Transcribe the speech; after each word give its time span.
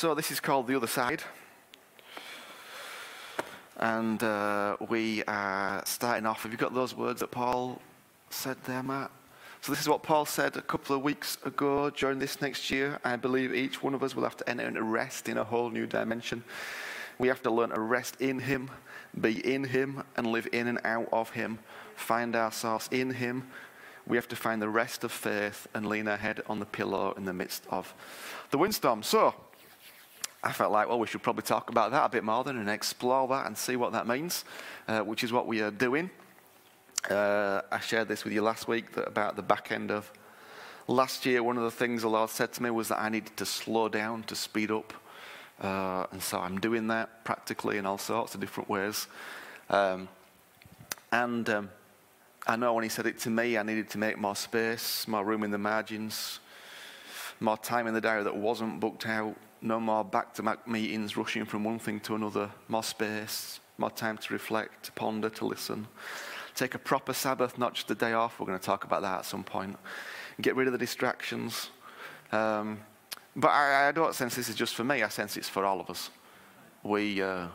So, 0.00 0.14
this 0.14 0.30
is 0.30 0.40
called 0.40 0.66
The 0.66 0.76
Other 0.76 0.86
Side. 0.86 1.22
And 3.76 4.22
uh, 4.22 4.78
we 4.88 5.22
are 5.24 5.82
starting 5.84 6.24
off. 6.24 6.42
Have 6.44 6.52
you 6.52 6.56
got 6.56 6.72
those 6.72 6.96
words 6.96 7.20
that 7.20 7.30
Paul 7.30 7.82
said 8.30 8.56
there, 8.64 8.82
Matt? 8.82 9.10
So, 9.60 9.72
this 9.72 9.82
is 9.82 9.90
what 9.90 10.02
Paul 10.02 10.24
said 10.24 10.56
a 10.56 10.62
couple 10.62 10.96
of 10.96 11.02
weeks 11.02 11.36
ago 11.44 11.90
during 11.90 12.18
this 12.18 12.40
next 12.40 12.70
year. 12.70 12.98
I 13.04 13.16
believe 13.16 13.54
each 13.54 13.82
one 13.82 13.92
of 13.92 14.02
us 14.02 14.16
will 14.16 14.22
have 14.22 14.38
to 14.38 14.48
enter 14.48 14.66
into 14.66 14.82
rest 14.82 15.28
in 15.28 15.36
a 15.36 15.44
whole 15.44 15.68
new 15.68 15.86
dimension. 15.86 16.44
We 17.18 17.28
have 17.28 17.42
to 17.42 17.50
learn 17.50 17.68
to 17.68 17.80
rest 17.80 18.22
in 18.22 18.38
Him, 18.38 18.70
be 19.20 19.46
in 19.52 19.64
Him, 19.64 20.02
and 20.16 20.28
live 20.28 20.48
in 20.50 20.66
and 20.66 20.80
out 20.82 21.10
of 21.12 21.28
Him. 21.28 21.58
Find 21.94 22.34
ourselves 22.34 22.88
in 22.90 23.10
Him. 23.10 23.50
We 24.06 24.16
have 24.16 24.28
to 24.28 24.36
find 24.36 24.62
the 24.62 24.70
rest 24.70 25.04
of 25.04 25.12
faith 25.12 25.66
and 25.74 25.86
lean 25.86 26.08
our 26.08 26.16
head 26.16 26.40
on 26.46 26.58
the 26.58 26.64
pillow 26.64 27.12
in 27.18 27.26
the 27.26 27.34
midst 27.34 27.66
of 27.68 27.92
the 28.50 28.56
windstorm. 28.56 29.02
So, 29.02 29.34
I 30.42 30.52
felt 30.52 30.72
like, 30.72 30.88
well, 30.88 30.98
we 30.98 31.06
should 31.06 31.22
probably 31.22 31.42
talk 31.42 31.68
about 31.68 31.90
that 31.90 32.06
a 32.06 32.08
bit 32.08 32.24
more 32.24 32.42
then 32.44 32.56
and 32.56 32.70
explore 32.70 33.28
that 33.28 33.46
and 33.46 33.56
see 33.56 33.76
what 33.76 33.92
that 33.92 34.06
means, 34.06 34.44
uh, 34.88 35.00
which 35.00 35.22
is 35.22 35.32
what 35.32 35.46
we 35.46 35.60
are 35.60 35.70
doing. 35.70 36.10
Uh, 37.10 37.60
I 37.70 37.80
shared 37.80 38.08
this 38.08 38.24
with 38.24 38.32
you 38.32 38.42
last 38.42 38.66
week 38.66 38.92
that 38.92 39.06
about 39.06 39.36
the 39.36 39.42
back 39.42 39.70
end 39.70 39.90
of 39.90 40.10
last 40.86 41.26
year. 41.26 41.42
One 41.42 41.58
of 41.58 41.64
the 41.64 41.70
things 41.70 42.02
the 42.02 42.08
Lord 42.08 42.30
said 42.30 42.52
to 42.54 42.62
me 42.62 42.70
was 42.70 42.88
that 42.88 43.00
I 43.00 43.10
needed 43.10 43.36
to 43.36 43.46
slow 43.46 43.88
down, 43.88 44.22
to 44.24 44.34
speed 44.34 44.70
up. 44.70 44.92
Uh, 45.60 46.06
and 46.10 46.22
so 46.22 46.38
I'm 46.38 46.58
doing 46.58 46.86
that 46.86 47.24
practically 47.24 47.76
in 47.76 47.84
all 47.84 47.98
sorts 47.98 48.34
of 48.34 48.40
different 48.40 48.70
ways. 48.70 49.08
Um, 49.68 50.08
and 51.12 51.48
um, 51.50 51.70
I 52.46 52.56
know 52.56 52.72
when 52.72 52.82
he 52.82 52.88
said 52.88 53.06
it 53.06 53.18
to 53.20 53.30
me, 53.30 53.58
I 53.58 53.62
needed 53.62 53.90
to 53.90 53.98
make 53.98 54.18
more 54.18 54.36
space, 54.36 55.06
more 55.06 55.24
room 55.24 55.42
in 55.42 55.50
the 55.50 55.58
margins, 55.58 56.40
more 57.40 57.58
time 57.58 57.86
in 57.86 57.94
the 57.94 58.00
diary 58.00 58.24
that 58.24 58.36
wasn't 58.36 58.80
booked 58.80 59.06
out, 59.06 59.36
no 59.62 59.80
more 59.80 60.04
back 60.04 60.34
to 60.34 60.42
back 60.42 60.66
meetings, 60.66 61.16
rushing 61.16 61.44
from 61.44 61.64
one 61.64 61.78
thing 61.78 62.00
to 62.00 62.14
another, 62.14 62.50
more 62.68 62.82
space, 62.82 63.60
more 63.78 63.90
time 63.90 64.18
to 64.18 64.32
reflect, 64.32 64.84
to 64.84 64.92
ponder, 64.92 65.30
to 65.30 65.46
listen. 65.46 65.86
Take 66.54 66.74
a 66.74 66.78
proper 66.78 67.12
Sabbath, 67.12 67.58
not 67.58 67.74
just 67.74 67.90
a 67.90 67.94
day 67.94 68.12
off. 68.12 68.38
We're 68.38 68.46
going 68.46 68.58
to 68.58 68.64
talk 68.64 68.84
about 68.84 69.02
that 69.02 69.20
at 69.20 69.24
some 69.24 69.44
point. 69.44 69.78
Get 70.40 70.56
rid 70.56 70.66
of 70.66 70.72
the 70.72 70.78
distractions. 70.78 71.70
Um, 72.32 72.80
but 73.36 73.48
I, 73.48 73.88
I, 73.88 73.92
don't 73.92 74.14
sense 74.14 74.34
this 74.34 74.48
is 74.48 74.54
just 74.54 74.74
for 74.74 74.84
me, 74.84 75.02
I 75.02 75.08
sense 75.08 75.36
it's 75.36 75.48
for 75.48 75.64
all 75.64 75.80
of 75.80 75.88
us. 75.90 76.10
We, 76.82 77.22
uh, 77.22 77.46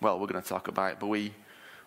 well, 0.00 0.18
we're 0.18 0.26
going 0.26 0.42
to 0.42 0.48
talk 0.48 0.68
about 0.68 0.92
it, 0.92 0.96
but 1.00 1.06
we, 1.06 1.32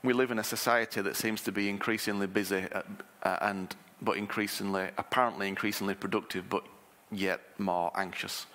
we 0.03 0.13
live 0.13 0.31
in 0.31 0.39
a 0.39 0.43
society 0.43 1.01
that 1.01 1.15
seems 1.15 1.41
to 1.43 1.51
be 1.51 1.69
increasingly 1.69 2.27
busy 2.27 2.65
uh, 2.71 2.81
uh, 3.23 3.37
and, 3.41 3.75
but 4.01 4.17
increasingly, 4.17 4.89
apparently 4.97 5.47
increasingly 5.47 5.95
productive, 5.95 6.49
but 6.49 6.65
yet 7.11 7.41
more 7.57 7.91
anxious. 7.95 8.45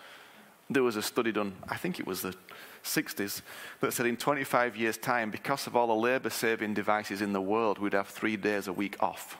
There 0.72 0.82
was 0.82 0.96
a 0.96 1.02
study 1.02 1.32
done, 1.32 1.54
I 1.68 1.76
think 1.76 2.00
it 2.00 2.06
was 2.06 2.22
the 2.22 2.34
60s, 2.84 3.42
that 3.80 3.92
said 3.92 4.06
in 4.06 4.16
25 4.16 4.76
years' 4.76 4.96
time, 4.96 5.30
because 5.30 5.66
of 5.66 5.76
all 5.76 5.86
the 5.86 5.94
labor 5.94 6.30
saving 6.30 6.74
devices 6.74 7.20
in 7.20 7.32
the 7.32 7.40
world, 7.40 7.78
we'd 7.78 7.92
have 7.92 8.08
three 8.08 8.36
days 8.36 8.68
a 8.68 8.72
week 8.72 8.96
off. 9.00 9.38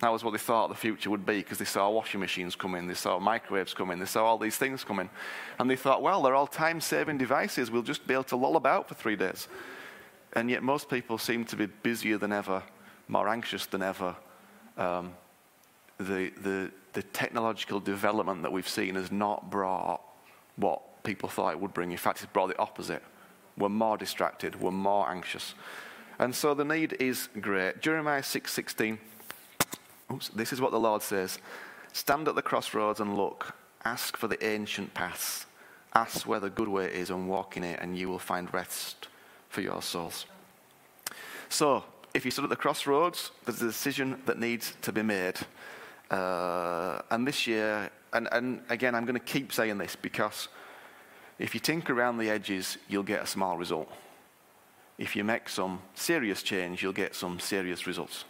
That 0.00 0.12
was 0.12 0.22
what 0.22 0.30
they 0.30 0.38
thought 0.38 0.68
the 0.68 0.76
future 0.76 1.10
would 1.10 1.26
be 1.26 1.38
because 1.38 1.58
they 1.58 1.64
saw 1.64 1.90
washing 1.90 2.20
machines 2.20 2.54
coming, 2.54 2.86
they 2.86 2.94
saw 2.94 3.18
microwaves 3.18 3.74
coming, 3.74 3.98
they 3.98 4.06
saw 4.06 4.24
all 4.24 4.38
these 4.38 4.56
things 4.56 4.84
coming. 4.84 5.10
And 5.58 5.68
they 5.68 5.74
thought, 5.74 6.02
well, 6.02 6.22
they're 6.22 6.36
all 6.36 6.46
time 6.46 6.80
saving 6.80 7.18
devices. 7.18 7.70
We'll 7.70 7.82
just 7.82 8.06
be 8.06 8.14
able 8.14 8.24
to 8.24 8.36
loll 8.36 8.56
about 8.56 8.88
for 8.88 8.94
three 8.94 9.16
days. 9.16 9.48
And 10.34 10.48
yet, 10.50 10.62
most 10.62 10.88
people 10.88 11.18
seem 11.18 11.44
to 11.46 11.56
be 11.56 11.66
busier 11.66 12.18
than 12.18 12.32
ever, 12.32 12.62
more 13.08 13.28
anxious 13.28 13.66
than 13.66 13.82
ever. 13.82 14.14
Um, 14.76 15.14
the, 15.98 16.30
the, 16.42 16.70
the 16.92 17.02
technological 17.02 17.80
development 17.80 18.42
that 18.42 18.52
we've 18.52 18.68
seen 18.68 18.94
has 18.94 19.10
not 19.10 19.50
brought 19.50 20.00
what 20.56 21.02
people 21.04 21.28
thought 21.28 21.52
it 21.52 21.60
would 21.60 21.74
bring. 21.74 21.90
In 21.90 21.98
fact, 21.98 22.22
it's 22.22 22.32
brought 22.32 22.48
the 22.48 22.58
opposite. 22.58 23.02
We're 23.56 23.68
more 23.68 23.96
distracted, 23.96 24.60
we're 24.60 24.70
more 24.70 25.08
anxious. 25.08 25.54
And 26.18 26.34
so 26.34 26.54
the 26.54 26.64
need 26.64 26.96
is 27.00 27.28
great. 27.40 27.80
Jeremiah 27.80 28.22
6:16 28.22 28.98
Oops, 30.10 30.28
this 30.30 30.52
is 30.52 30.60
what 30.60 30.72
the 30.72 30.80
Lord 30.80 31.02
says. 31.02 31.38
Stand 31.92 32.28
at 32.28 32.34
the 32.34 32.42
crossroads 32.42 33.00
and 33.00 33.16
look. 33.16 33.54
Ask 33.84 34.16
for 34.16 34.26
the 34.26 34.42
ancient 34.44 34.94
paths. 34.94 35.46
Ask 35.94 36.26
where 36.26 36.40
the 36.40 36.50
good 36.50 36.68
way 36.68 36.86
is 36.86 37.10
and 37.10 37.28
walk 37.28 37.56
in 37.56 37.64
it, 37.64 37.80
and 37.80 37.96
you 37.96 38.08
will 38.08 38.18
find 38.18 38.52
rest 38.52 39.08
for 39.48 39.60
your 39.60 39.82
souls. 39.82 40.26
So, 41.48 41.84
if 42.14 42.24
you 42.24 42.30
stood 42.30 42.44
at 42.44 42.50
the 42.50 42.56
crossroads, 42.56 43.30
there's 43.44 43.62
a 43.62 43.66
decision 43.66 44.22
that 44.26 44.38
needs 44.38 44.74
to 44.82 44.92
be 44.92 45.02
made. 45.02 45.36
Uh, 46.10 47.02
and 47.10 47.26
this 47.26 47.46
year, 47.46 47.90
and, 48.12 48.28
and 48.32 48.62
again, 48.68 48.94
I'm 48.94 49.04
going 49.04 49.18
to 49.18 49.24
keep 49.24 49.52
saying 49.52 49.78
this 49.78 49.96
because 49.96 50.48
if 51.38 51.54
you 51.54 51.60
tinker 51.60 51.92
around 51.92 52.18
the 52.18 52.30
edges, 52.30 52.78
you'll 52.88 53.02
get 53.02 53.22
a 53.22 53.26
small 53.26 53.58
result. 53.58 53.90
If 54.96 55.14
you 55.14 55.22
make 55.22 55.48
some 55.48 55.80
serious 55.94 56.42
change, 56.42 56.82
you'll 56.82 56.92
get 56.92 57.14
some 57.14 57.38
serious 57.38 57.86
results. 57.86 58.24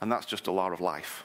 And 0.00 0.10
that's 0.10 0.26
just 0.26 0.46
a 0.46 0.52
law 0.52 0.70
of 0.70 0.80
life. 0.80 1.24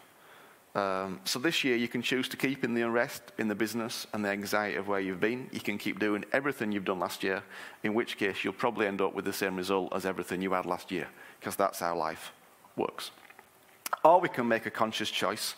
Um, 0.75 1.19
so 1.23 1.37
this 1.37 1.63
year, 1.63 1.75
you 1.75 1.87
can 1.87 2.01
choose 2.01 2.27
to 2.29 2.37
keep 2.37 2.63
in 2.63 2.73
the 2.73 2.81
unrest 2.81 3.21
in 3.37 3.47
the 3.47 3.55
business 3.55 4.07
and 4.11 4.25
the 4.25 4.29
anxiety 4.29 4.75
of 4.75 4.87
where 4.87 4.99
you've 4.99 5.19
been. 5.19 5.47
You 5.51 5.59
can 5.59 5.77
keep 5.77 5.99
doing 5.99 6.25
everything 6.33 6.71
you've 6.71 6.83
done 6.83 6.99
last 6.99 7.23
year, 7.23 7.43
in 7.83 7.93
which 7.93 8.17
case 8.17 8.43
you'll 8.43 8.53
probably 8.53 8.87
end 8.87 8.99
up 8.99 9.13
with 9.13 9.25
the 9.25 9.33
same 9.33 9.55
result 9.55 9.93
as 9.95 10.05
everything 10.05 10.41
you 10.41 10.51
had 10.53 10.65
last 10.65 10.91
year, 10.91 11.07
because 11.39 11.55
that's 11.55 11.79
how 11.79 11.95
life 11.95 12.33
works. 12.75 13.11
Or 14.03 14.19
we 14.19 14.29
can 14.29 14.47
make 14.47 14.65
a 14.65 14.71
conscious 14.71 15.11
choice 15.11 15.55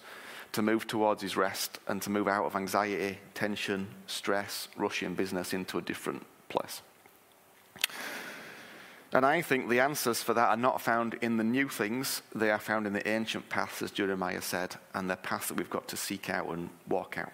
to 0.55 0.61
move 0.61 0.88
towards 0.88 1.21
his 1.21 1.35
rest 1.35 1.79
and 1.88 2.01
to 2.01 2.09
move 2.09 2.29
out 2.29 2.45
of 2.45 2.55
anxiety, 2.55 3.17
tension, 3.33 3.88
stress, 4.07 4.69
rushing 4.77 5.13
business 5.13 5.53
into 5.53 5.77
a 5.77 5.81
different 5.81 6.25
place. 6.47 6.81
And 9.11 9.25
I 9.25 9.41
think 9.41 9.69
the 9.69 9.81
answers 9.81 10.23
for 10.23 10.33
that 10.33 10.49
are 10.49 10.57
not 10.57 10.79
found 10.79 11.16
in 11.16 11.35
the 11.35 11.43
new 11.43 11.67
things, 11.67 12.21
they 12.33 12.51
are 12.51 12.59
found 12.59 12.88
in 12.88 12.93
the 12.93 13.05
ancient 13.07 13.49
paths, 13.49 13.81
as 13.81 13.91
Jeremiah 13.91 14.41
said, 14.41 14.75
and 14.93 15.09
the 15.09 15.17
paths 15.17 15.49
that 15.49 15.57
we've 15.57 15.69
got 15.69 15.89
to 15.89 15.97
seek 15.97 16.29
out 16.29 16.49
and 16.49 16.69
walk 16.87 17.17
out. 17.17 17.33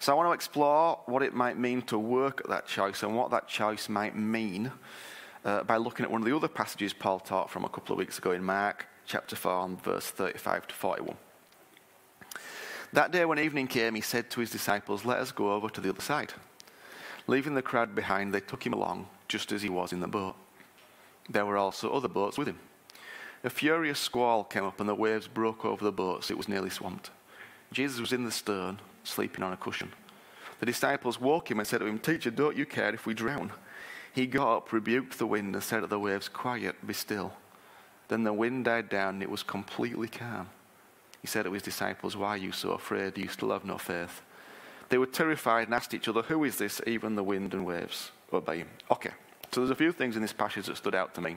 So 0.00 0.12
I 0.12 0.16
want 0.16 0.28
to 0.28 0.32
explore 0.32 1.00
what 1.04 1.22
it 1.22 1.34
might 1.34 1.58
mean 1.58 1.82
to 1.82 1.98
work 1.98 2.40
at 2.40 2.48
that 2.48 2.66
choice 2.66 3.02
and 3.02 3.14
what 3.14 3.30
that 3.30 3.46
choice 3.46 3.90
might 3.90 4.16
mean 4.16 4.72
uh, 5.44 5.64
by 5.64 5.76
looking 5.76 6.04
at 6.04 6.10
one 6.10 6.22
of 6.22 6.26
the 6.26 6.34
other 6.34 6.48
passages 6.48 6.94
Paul 6.94 7.20
taught 7.20 7.50
from 7.50 7.64
a 7.64 7.68
couple 7.68 7.92
of 7.92 7.98
weeks 7.98 8.16
ago 8.16 8.32
in 8.32 8.42
Mark 8.42 8.86
chapter 9.04 9.36
4 9.36 9.66
and 9.66 9.82
verse 9.82 10.06
35 10.06 10.68
to 10.68 10.74
41. 10.74 11.16
That 12.92 13.10
day 13.10 13.24
when 13.24 13.38
evening 13.38 13.68
came, 13.68 13.94
he 13.94 14.02
said 14.02 14.28
to 14.30 14.40
his 14.40 14.50
disciples, 14.50 15.04
Let 15.04 15.18
us 15.18 15.32
go 15.32 15.52
over 15.52 15.70
to 15.70 15.80
the 15.80 15.88
other 15.88 16.02
side. 16.02 16.34
Leaving 17.26 17.54
the 17.54 17.62
crowd 17.62 17.94
behind, 17.94 18.34
they 18.34 18.40
took 18.40 18.66
him 18.66 18.74
along, 18.74 19.06
just 19.28 19.50
as 19.52 19.62
he 19.62 19.70
was 19.70 19.92
in 19.92 20.00
the 20.00 20.08
boat. 20.08 20.34
There 21.30 21.46
were 21.46 21.56
also 21.56 21.90
other 21.90 22.08
boats 22.08 22.36
with 22.36 22.48
him. 22.48 22.58
A 23.44 23.50
furious 23.50 23.98
squall 23.98 24.44
came 24.44 24.64
up, 24.64 24.78
and 24.78 24.88
the 24.88 24.94
waves 24.94 25.26
broke 25.26 25.64
over 25.64 25.82
the 25.82 25.92
boat, 25.92 26.24
so 26.24 26.32
it 26.32 26.36
was 26.36 26.48
nearly 26.48 26.70
swamped. 26.70 27.10
Jesus 27.72 27.98
was 27.98 28.12
in 28.12 28.24
the 28.24 28.30
stern, 28.30 28.78
sleeping 29.04 29.42
on 29.42 29.52
a 29.52 29.56
cushion. 29.56 29.92
The 30.60 30.66
disciples 30.66 31.20
woke 31.20 31.50
him 31.50 31.58
and 31.58 31.66
said 31.66 31.80
to 31.80 31.86
him, 31.86 31.98
Teacher, 31.98 32.30
don't 32.30 32.56
you 32.56 32.66
care 32.66 32.94
if 32.94 33.06
we 33.06 33.14
drown? 33.14 33.52
He 34.12 34.26
got 34.26 34.56
up, 34.56 34.72
rebuked 34.72 35.18
the 35.18 35.26
wind, 35.26 35.54
and 35.54 35.64
said 35.64 35.80
to 35.80 35.86
the 35.86 35.98
waves, 35.98 36.28
Quiet, 36.28 36.86
be 36.86 36.92
still. 36.92 37.32
Then 38.08 38.24
the 38.24 38.32
wind 38.32 38.66
died 38.66 38.90
down, 38.90 39.14
and 39.14 39.22
it 39.22 39.30
was 39.30 39.42
completely 39.42 40.08
calm. 40.08 40.50
He 41.22 41.28
said 41.28 41.44
to 41.44 41.52
his 41.52 41.62
disciples, 41.62 42.16
Why 42.16 42.30
are 42.30 42.36
you 42.36 42.52
so 42.52 42.72
afraid? 42.72 43.16
You 43.16 43.28
still 43.28 43.52
have 43.52 43.64
no 43.64 43.78
faith? 43.78 44.20
They 44.88 44.98
were 44.98 45.06
terrified 45.06 45.68
and 45.68 45.74
asked 45.74 45.94
each 45.94 46.08
other, 46.08 46.22
Who 46.22 46.44
is 46.44 46.58
this? 46.58 46.80
Even 46.86 47.14
the 47.14 47.22
wind 47.22 47.54
and 47.54 47.64
waves 47.64 48.10
obey 48.32 48.58
him. 48.58 48.68
Okay, 48.90 49.12
so 49.52 49.60
there's 49.60 49.70
a 49.70 49.76
few 49.76 49.92
things 49.92 50.16
in 50.16 50.22
this 50.22 50.32
passage 50.32 50.66
that 50.66 50.76
stood 50.76 50.94
out 50.94 51.14
to 51.14 51.20
me 51.20 51.36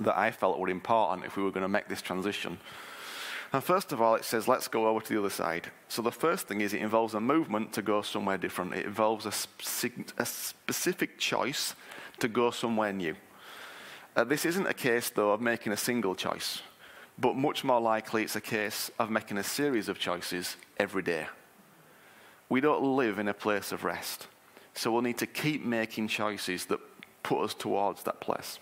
that 0.00 0.18
I 0.18 0.30
felt 0.30 0.58
were 0.58 0.68
important 0.68 1.24
if 1.24 1.36
we 1.36 1.42
were 1.42 1.50
going 1.50 1.62
to 1.62 1.68
make 1.68 1.88
this 1.88 2.02
transition. 2.02 2.58
And 3.52 3.62
first 3.62 3.92
of 3.92 4.02
all, 4.02 4.16
it 4.16 4.24
says, 4.24 4.48
let's 4.48 4.66
go 4.66 4.88
over 4.88 5.00
to 5.00 5.12
the 5.12 5.20
other 5.20 5.30
side. 5.30 5.70
So 5.88 6.02
the 6.02 6.10
first 6.10 6.48
thing 6.48 6.60
is 6.60 6.74
it 6.74 6.82
involves 6.82 7.14
a 7.14 7.20
movement 7.20 7.72
to 7.74 7.82
go 7.82 8.02
somewhere 8.02 8.36
different. 8.36 8.74
It 8.74 8.86
involves 8.86 9.26
a, 9.26 9.32
a 10.18 10.26
specific 10.26 11.18
choice 11.18 11.76
to 12.18 12.26
go 12.26 12.50
somewhere 12.50 12.92
new. 12.92 13.14
Uh, 14.16 14.24
this 14.24 14.44
isn't 14.44 14.66
a 14.66 14.74
case, 14.74 15.10
though, 15.10 15.30
of 15.30 15.40
making 15.40 15.72
a 15.72 15.76
single 15.76 16.16
choice 16.16 16.62
but 17.18 17.36
much 17.36 17.64
more 17.64 17.80
likely 17.80 18.22
it's 18.22 18.36
a 18.36 18.40
case 18.40 18.90
of 18.98 19.10
making 19.10 19.38
a 19.38 19.44
series 19.44 19.88
of 19.88 19.98
choices 19.98 20.56
every 20.78 21.02
day. 21.02 21.26
We 22.48 22.60
don't 22.60 22.96
live 22.96 23.18
in 23.18 23.28
a 23.28 23.34
place 23.34 23.72
of 23.72 23.84
rest, 23.84 24.26
so 24.74 24.92
we'll 24.92 25.02
need 25.02 25.18
to 25.18 25.26
keep 25.26 25.64
making 25.64 26.08
choices 26.08 26.66
that 26.66 26.80
put 27.22 27.42
us 27.42 27.54
towards 27.54 28.02
that 28.02 28.20
place. 28.20 28.58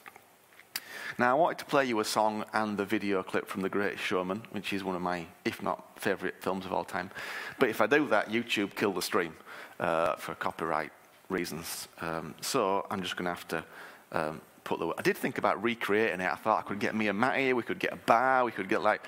Now, 1.19 1.31
I 1.31 1.35
wanted 1.35 1.59
to 1.59 1.65
play 1.67 1.85
you 1.85 2.01
a 2.01 2.05
song 2.05 2.45
and 2.55 2.79
the 2.79 2.87
video 2.87 3.23
clip 3.23 3.47
from 3.47 3.61
The 3.61 3.69
Great 3.69 3.99
Showman, 3.99 4.43
which 4.53 4.73
is 4.73 4.83
one 4.83 4.97
of 4.97 5.03
my, 5.03 5.27
if 5.45 5.63
not 5.63 6.01
favourite 6.01 6.41
films 6.41 6.65
of 6.65 6.73
all 6.73 6.85
time. 6.85 7.11
But 7.59 7.69
if 7.69 7.81
I 7.83 7.87
do 7.87 8.09
that, 8.09 8.31
YouTube 8.31 8.75
kill 8.75 8.93
the 8.93 9.03
stream 9.03 9.35
uh, 9.79 10.17
for 10.17 10.35
copyright 10.35 10.91
reasons. 11.29 11.89
Um, 12.01 12.35
so 12.41 12.87
I'm 12.91 13.03
just 13.03 13.17
going 13.17 13.25
to 13.25 13.31
have 13.31 13.49
to 13.49 13.65
um, 14.13 14.41
put 14.65 14.79
the. 14.79 14.93
I 14.97 15.03
did 15.03 15.17
think 15.17 15.39
about 15.39 15.63
recreating 15.63 16.21
it. 16.21 16.31
I 16.31 16.37
thought 16.37 16.59
I 16.59 16.63
could 16.63 16.79
get 16.79 16.95
me 16.95 17.09
and 17.09 17.19
Matt 17.19 17.39
here. 17.39 17.55
we 17.55 17.63
could 17.63 17.79
get 17.79 17.93
a 17.93 17.97
bar, 17.97 18.45
we 18.45 18.53
could 18.53 18.69
get 18.69 18.83
like. 18.83 19.03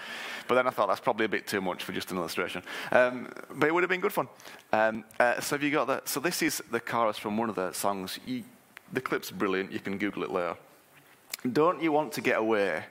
But 0.48 0.56
then 0.56 0.66
I 0.66 0.70
thought 0.70 0.88
that's 0.88 1.00
probably 1.00 1.26
a 1.26 1.28
bit 1.28 1.46
too 1.46 1.60
much 1.60 1.84
for 1.84 1.92
just 1.92 2.10
an 2.10 2.18
illustration. 2.18 2.62
Um, 2.92 3.28
but 3.54 3.68
it 3.68 3.74
would 3.74 3.82
have 3.82 3.90
been 3.90 4.00
good 4.00 4.12
fun. 4.12 4.28
Um, 4.72 5.04
uh, 5.18 5.40
so 5.40 5.56
have 5.56 5.62
you 5.62 5.70
got 5.70 5.86
that? 5.86 6.08
So 6.08 6.20
this 6.20 6.42
is 6.42 6.62
the 6.70 6.80
chorus 6.80 7.18
from 7.18 7.36
one 7.36 7.48
of 7.48 7.56
the 7.56 7.72
songs. 7.72 8.18
You, 8.26 8.44
the 8.92 9.00
clip's 9.00 9.30
brilliant. 9.30 9.72
You 9.72 9.80
can 9.80 9.98
Google 9.98 10.24
it 10.24 10.30
later. 10.30 10.56
Don't 11.52 11.82
you 11.82 11.92
want 11.92 12.12
to 12.12 12.20
get 12.20 12.38
away? 12.38 12.84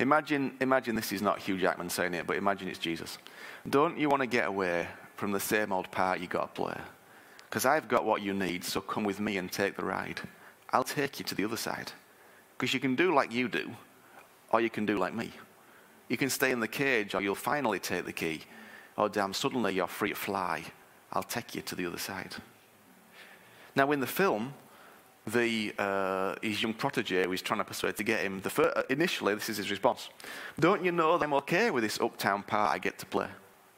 Imagine, 0.00 0.56
imagine 0.60 0.94
this 0.94 1.12
is 1.12 1.22
not 1.22 1.40
Hugh 1.40 1.58
Jackman 1.58 1.90
saying 1.90 2.14
it, 2.14 2.26
but 2.26 2.36
imagine 2.36 2.68
it's 2.68 2.78
Jesus. 2.78 3.18
Don't 3.68 3.98
you 3.98 4.08
want 4.08 4.22
to 4.22 4.26
get 4.26 4.46
away 4.46 4.86
from 5.16 5.32
the 5.32 5.40
same 5.40 5.72
old 5.72 5.90
part 5.90 6.20
you 6.20 6.28
got 6.28 6.54
to 6.54 6.62
play? 6.62 6.76
Because 7.48 7.64
I've 7.66 7.88
got 7.88 8.04
what 8.04 8.22
you 8.22 8.34
need, 8.34 8.62
so 8.62 8.80
come 8.80 9.04
with 9.04 9.20
me 9.20 9.38
and 9.38 9.50
take 9.50 9.76
the 9.76 9.84
ride. 9.84 10.20
I'll 10.70 10.84
take 10.84 11.18
you 11.18 11.24
to 11.26 11.34
the 11.34 11.44
other 11.44 11.56
side. 11.56 11.92
Because 12.56 12.74
you 12.74 12.80
can 12.80 12.96
do 12.96 13.14
like 13.14 13.32
you 13.32 13.48
do, 13.48 13.70
or 14.50 14.60
you 14.60 14.70
can 14.70 14.84
do 14.84 14.98
like 14.98 15.14
me. 15.14 15.30
You 16.08 16.16
can 16.16 16.30
stay 16.30 16.50
in 16.50 16.60
the 16.60 16.68
cage, 16.68 17.14
or 17.14 17.20
you'll 17.20 17.34
finally 17.34 17.78
take 17.78 18.04
the 18.04 18.12
key. 18.12 18.40
Or 18.96 19.08
damn, 19.08 19.32
suddenly 19.32 19.74
you're 19.74 19.86
free 19.86 20.10
to 20.10 20.14
fly. 20.14 20.64
I'll 21.12 21.22
take 21.22 21.54
you 21.54 21.62
to 21.62 21.74
the 21.74 21.86
other 21.86 21.98
side. 21.98 22.34
Now, 23.76 23.92
in 23.92 24.00
the 24.00 24.06
film, 24.06 24.54
the, 25.26 25.72
uh, 25.78 26.34
his 26.42 26.62
young 26.62 26.74
protege 26.74 27.24
who 27.24 27.30
he's 27.30 27.42
trying 27.42 27.60
to 27.60 27.64
persuade 27.64 27.96
to 27.96 28.02
get 28.02 28.20
him, 28.20 28.40
the 28.40 28.50
first, 28.50 28.76
uh, 28.76 28.82
initially, 28.90 29.34
this 29.34 29.48
is 29.48 29.58
his 29.58 29.70
response 29.70 30.08
Don't 30.58 30.84
you 30.84 30.92
know 30.92 31.16
that 31.16 31.24
I'm 31.24 31.34
okay 31.34 31.70
with 31.70 31.84
this 31.84 32.00
uptown 32.00 32.42
part 32.42 32.74
I 32.74 32.78
get 32.78 32.98
to 32.98 33.06
play? 33.06 33.28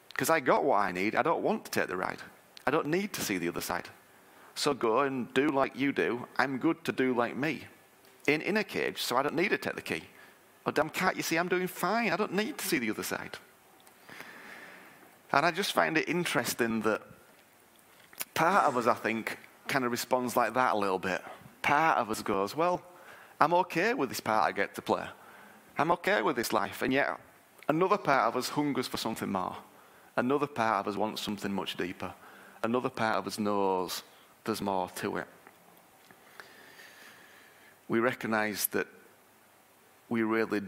Because 0.09 0.29
I 0.29 0.39
got 0.39 0.63
what 0.63 0.77
I 0.77 0.91
need. 0.91 1.15
I 1.15 1.21
don't 1.21 1.43
want 1.43 1.65
to 1.65 1.71
take 1.71 1.87
the 1.87 1.97
ride. 1.97 2.19
I 2.65 2.71
don't 2.71 2.87
need 2.87 3.13
to 3.13 3.21
see 3.21 3.37
the 3.37 3.47
other 3.47 3.61
side. 3.61 3.89
So 4.55 4.73
go 4.73 4.99
and 4.99 5.33
do 5.33 5.47
like 5.47 5.75
you 5.75 5.91
do. 5.91 6.27
I'm 6.37 6.57
good 6.57 6.83
to 6.85 6.91
do 6.91 7.13
like 7.13 7.35
me. 7.35 7.63
In, 8.27 8.41
in 8.41 8.57
a 8.57 8.63
cage, 8.63 9.01
so 9.01 9.17
I 9.17 9.23
don't 9.23 9.35
need 9.35 9.49
to 9.49 9.57
take 9.57 9.75
the 9.75 9.81
key. 9.81 10.03
Oh, 10.65 10.71
damn 10.71 10.89
cat, 10.89 11.17
you 11.17 11.23
see, 11.23 11.37
I'm 11.37 11.47
doing 11.47 11.67
fine. 11.67 12.11
I 12.11 12.17
don't 12.17 12.33
need 12.33 12.57
to 12.59 12.67
see 12.67 12.77
the 12.77 12.91
other 12.91 13.03
side. 13.03 13.37
And 15.31 15.45
I 15.45 15.51
just 15.51 15.73
find 15.73 15.97
it 15.97 16.07
interesting 16.07 16.81
that 16.81 17.01
part 18.33 18.65
of 18.65 18.77
us, 18.77 18.85
I 18.85 18.93
think, 18.93 19.39
kind 19.67 19.85
of 19.85 19.91
responds 19.91 20.35
like 20.35 20.53
that 20.53 20.73
a 20.73 20.77
little 20.77 20.99
bit. 20.99 21.21
Part 21.61 21.97
of 21.97 22.11
us 22.11 22.21
goes, 22.21 22.55
Well, 22.55 22.81
I'm 23.39 23.53
okay 23.55 23.93
with 23.93 24.09
this 24.09 24.19
part 24.19 24.47
I 24.47 24.51
get 24.51 24.75
to 24.75 24.81
play. 24.81 25.05
I'm 25.77 25.91
okay 25.93 26.21
with 26.21 26.35
this 26.35 26.53
life. 26.53 26.81
And 26.81 26.93
yet, 26.93 27.19
another 27.69 27.97
part 27.97 28.27
of 28.27 28.35
us 28.35 28.49
hungers 28.49 28.87
for 28.87 28.97
something 28.97 29.31
more. 29.31 29.55
Another 30.15 30.47
part 30.47 30.85
of 30.85 30.91
us 30.91 30.97
wants 30.97 31.21
something 31.21 31.51
much 31.51 31.77
deeper. 31.77 32.13
Another 32.63 32.89
part 32.89 33.15
of 33.15 33.25
us 33.25 33.39
knows 33.39 34.03
there's 34.43 34.61
more 34.61 34.89
to 34.95 35.17
it. 35.17 35.27
We 37.87 37.99
recognize 37.99 38.67
that 38.67 38.87
we 40.09 40.23
really 40.23 40.61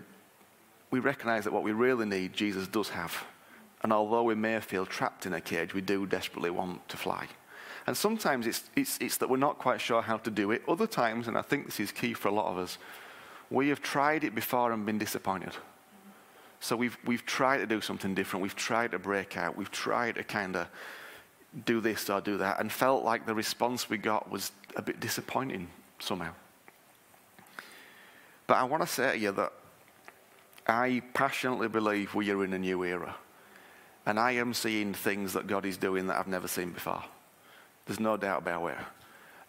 we 0.91 0.99
recognize 0.99 1.45
that 1.45 1.53
what 1.53 1.63
we 1.63 1.71
really 1.71 2.05
need, 2.05 2.33
Jesus 2.33 2.67
does 2.67 2.89
have. 2.89 3.25
And 3.81 3.91
although 3.91 4.21
we 4.21 4.35
may 4.35 4.59
feel 4.59 4.85
trapped 4.85 5.25
in 5.25 5.33
a 5.33 5.41
cage, 5.41 5.73
we 5.73 5.81
do 5.81 6.05
desperately 6.05 6.51
want 6.51 6.87
to 6.89 6.97
fly. 6.97 7.27
And 7.87 7.97
sometimes 7.97 8.45
it's, 8.45 8.69
it's, 8.75 8.99
it's 9.01 9.17
that 9.17 9.27
we're 9.27 9.37
not 9.37 9.57
quite 9.57 9.81
sure 9.81 10.03
how 10.03 10.17
to 10.17 10.29
do 10.29 10.51
it. 10.51 10.61
Other 10.67 10.85
times, 10.85 11.27
and 11.27 11.35
I 11.35 11.41
think 11.41 11.65
this 11.65 11.79
is 11.79 11.91
key 11.91 12.13
for 12.13 12.27
a 12.27 12.31
lot 12.31 12.45
of 12.45 12.59
us, 12.59 12.77
we 13.49 13.69
have 13.69 13.81
tried 13.81 14.23
it 14.23 14.35
before 14.35 14.71
and 14.71 14.85
been 14.85 14.99
disappointed. 14.99 15.53
So 16.59 16.75
we've, 16.75 16.97
we've 17.05 17.25
tried 17.25 17.57
to 17.57 17.65
do 17.65 17.81
something 17.81 18.13
different. 18.13 18.43
We've 18.43 18.55
tried 18.55 18.91
to 18.91 18.99
break 18.99 19.35
out. 19.35 19.57
We've 19.57 19.71
tried 19.71 20.15
to 20.15 20.23
kind 20.23 20.55
of 20.55 20.67
do 21.65 21.81
this 21.81 22.09
or 22.09 22.21
do 22.21 22.37
that 22.37 22.59
and 22.59 22.71
felt 22.71 23.03
like 23.03 23.25
the 23.25 23.35
response 23.35 23.89
we 23.89 23.97
got 23.97 24.29
was 24.29 24.51
a 24.75 24.81
bit 24.81 24.99
disappointing 24.99 25.67
somehow. 25.99 26.31
But 28.47 28.57
I 28.57 28.63
want 28.63 28.83
to 28.83 28.87
say 28.87 29.11
to 29.13 29.17
you 29.17 29.31
that 29.33 29.53
I 30.67 31.01
passionately 31.13 31.67
believe 31.67 32.15
we 32.15 32.29
are 32.31 32.43
in 32.43 32.53
a 32.53 32.59
new 32.59 32.83
era. 32.83 33.15
And 34.05 34.19
I 34.19 34.31
am 34.31 34.53
seeing 34.53 34.93
things 34.93 35.33
that 35.33 35.47
God 35.47 35.65
is 35.65 35.77
doing 35.77 36.07
that 36.07 36.17
I've 36.17 36.27
never 36.27 36.47
seen 36.47 36.71
before. 36.71 37.03
There's 37.85 37.99
no 37.99 38.17
doubt 38.17 38.39
about 38.39 38.67
it. 38.67 38.77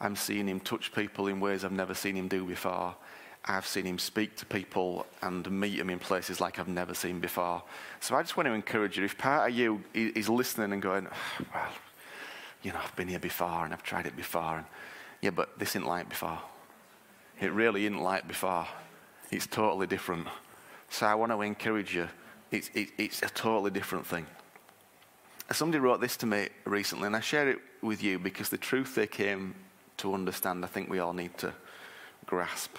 I'm 0.01 0.17
seeing 0.17 0.47
him 0.47 0.61
touch 0.61 0.93
people 0.93 1.29
in 1.29 1.41
ways 1.41 1.65
I've 1.65 1.73
never 1.73 1.95
seen 1.95 2.17
him 2.17 2.29
do 2.29 2.45
before. 2.45 2.95
I've 3.47 3.67
seen 3.67 3.85
him 3.85 3.99
speak 3.99 4.37
to 4.37 4.47
people 4.47 5.07
and 5.23 5.49
meet 5.51 5.79
them 5.79 5.91
in 5.91 5.99
places 5.99 6.41
like 6.41 6.59
I've 6.59 6.69
never 6.69 6.95
seen 6.95 7.21
before. 7.21 7.63
So 8.01 8.15
I 8.17 8.23
just 8.23 8.37
want 8.37 8.47
to 8.47 8.53
encourage 8.53 8.97
you 8.97 9.05
if 9.05 9.19
part 9.19 9.51
of 9.51 9.57
you 9.57 9.83
is 9.93 10.29
listening 10.29 10.73
and 10.73 10.81
going, 10.81 11.09
ah, 11.11 11.45
well, 11.53 11.73
you 12.65 12.73
know, 12.73 12.81
I've 12.83 12.97
been 12.97 13.09
here 13.09 13.21
before 13.21 13.65
and 13.65 13.73
I've 13.73 13.83
tried 13.83 14.07
it 14.07 14.17
before. 14.17 14.57
And, 14.57 14.67
yeah, 15.21 15.31
but 15.31 15.59
this 15.59 15.71
isn't 15.71 15.87
like 15.87 16.09
before. 16.09 16.39
It 17.41 17.53
really 17.53 17.85
isn't 17.87 18.01
like 18.01 18.27
before. 18.27 18.67
It's 19.31 19.47
totally 19.47 19.87
different. 19.87 20.27
So 20.89 21.07
I 21.07 21.15
want 21.15 21.31
to 21.31 21.41
encourage 21.43 21.95
you. 21.95 22.09
It's, 22.51 22.71
it, 22.75 22.89
it's 22.99 23.23
a 23.23 23.29
totally 23.29 23.71
different 23.71 24.07
thing. 24.07 24.27
Somebody 25.53 25.79
wrote 25.81 26.01
this 26.01 26.17
to 26.19 26.27
me 26.27 26.49
recently, 26.65 27.07
and 27.07 27.15
I 27.15 27.21
share 27.21 27.49
it 27.51 27.59
with 27.83 28.03
you 28.03 28.19
because 28.19 28.49
the 28.49 28.57
truth 28.57 28.95
they 28.95 29.07
came 29.07 29.55
to 29.99 30.15
understand, 30.15 30.65
I 30.65 30.69
think 30.69 30.89
we 30.89 31.01
all 31.01 31.13
need 31.13 31.37
to 31.39 31.53
grasp. 32.25 32.79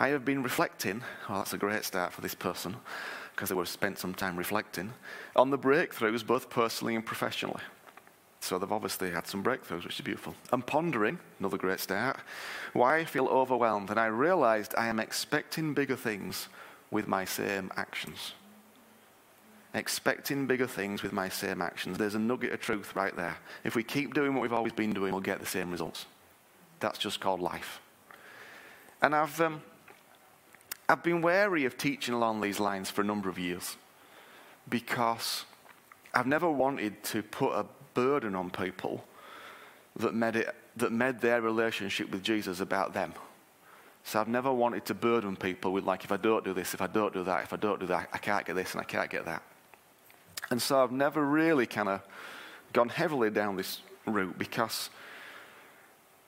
I 0.00 0.08
have 0.08 0.24
been 0.24 0.42
reflecting, 0.42 1.02
well, 1.28 1.38
that's 1.38 1.52
a 1.52 1.58
great 1.58 1.84
start 1.84 2.12
for 2.12 2.20
this 2.20 2.34
person, 2.34 2.76
because 3.32 3.48
they 3.48 3.54
would 3.54 3.62
have 3.62 3.68
spent 3.68 3.98
some 3.98 4.12
time 4.12 4.36
reflecting, 4.36 4.92
on 5.36 5.50
the 5.50 5.58
breakthroughs 5.58 6.26
both 6.26 6.50
personally 6.50 6.96
and 6.96 7.06
professionally. 7.06 7.62
So 8.44 8.58
they've 8.58 8.70
obviously 8.70 9.10
had 9.10 9.26
some 9.26 9.42
breakthroughs, 9.42 9.84
which 9.84 9.98
is 9.98 10.04
beautiful. 10.04 10.34
I'm 10.52 10.60
pondering, 10.60 11.18
another 11.40 11.56
great 11.56 11.80
start, 11.80 12.18
why 12.74 12.98
I 12.98 13.06
feel 13.06 13.26
overwhelmed. 13.26 13.88
And 13.88 13.98
I 13.98 14.06
realized 14.06 14.74
I 14.76 14.88
am 14.88 15.00
expecting 15.00 15.72
bigger 15.72 15.96
things 15.96 16.48
with 16.90 17.08
my 17.08 17.24
same 17.24 17.72
actions. 17.74 18.34
Expecting 19.72 20.46
bigger 20.46 20.66
things 20.66 21.02
with 21.02 21.14
my 21.14 21.30
same 21.30 21.62
actions. 21.62 21.96
There's 21.96 22.16
a 22.16 22.18
nugget 22.18 22.52
of 22.52 22.60
truth 22.60 22.94
right 22.94 23.16
there. 23.16 23.38
If 23.64 23.74
we 23.74 23.82
keep 23.82 24.12
doing 24.12 24.34
what 24.34 24.42
we've 24.42 24.52
always 24.52 24.74
been 24.74 24.92
doing, 24.92 25.12
we'll 25.12 25.22
get 25.22 25.40
the 25.40 25.46
same 25.46 25.70
results. 25.70 26.04
That's 26.80 26.98
just 26.98 27.20
called 27.20 27.40
life. 27.40 27.80
And 29.00 29.14
I've, 29.14 29.40
um, 29.40 29.62
I've 30.86 31.02
been 31.02 31.22
wary 31.22 31.64
of 31.64 31.78
teaching 31.78 32.14
along 32.14 32.42
these 32.42 32.60
lines 32.60 32.90
for 32.90 33.00
a 33.00 33.04
number 33.04 33.30
of 33.30 33.38
years 33.38 33.78
because 34.68 35.46
I've 36.12 36.26
never 36.26 36.50
wanted 36.50 37.02
to 37.04 37.22
put 37.22 37.54
a 37.54 37.64
burden 37.94 38.34
on 38.34 38.50
people 38.50 39.04
that 39.96 40.14
made, 40.14 40.36
it, 40.36 40.54
that 40.76 40.92
made 40.92 41.20
their 41.20 41.40
relationship 41.40 42.10
with 42.10 42.22
Jesus 42.22 42.60
about 42.60 42.92
them. 42.94 43.14
So 44.04 44.20
I've 44.20 44.28
never 44.28 44.52
wanted 44.52 44.84
to 44.86 44.94
burden 44.94 45.34
people 45.34 45.72
with, 45.72 45.84
like, 45.84 46.04
if 46.04 46.12
I 46.12 46.18
don't 46.18 46.44
do 46.44 46.52
this, 46.52 46.74
if 46.74 46.82
I 46.82 46.86
don't 46.86 47.12
do 47.12 47.24
that, 47.24 47.44
if 47.44 47.52
I 47.52 47.56
don't 47.56 47.80
do 47.80 47.86
that, 47.86 48.08
I 48.12 48.18
can't 48.18 48.44
get 48.44 48.54
this 48.54 48.72
and 48.72 48.80
I 48.80 48.84
can't 48.84 49.08
get 49.08 49.24
that. 49.24 49.42
And 50.50 50.60
so 50.60 50.82
I've 50.82 50.92
never 50.92 51.24
really 51.24 51.66
kind 51.66 51.88
of 51.88 52.02
gone 52.72 52.90
heavily 52.90 53.30
down 53.30 53.56
this 53.56 53.80
route 54.06 54.38
because 54.38 54.90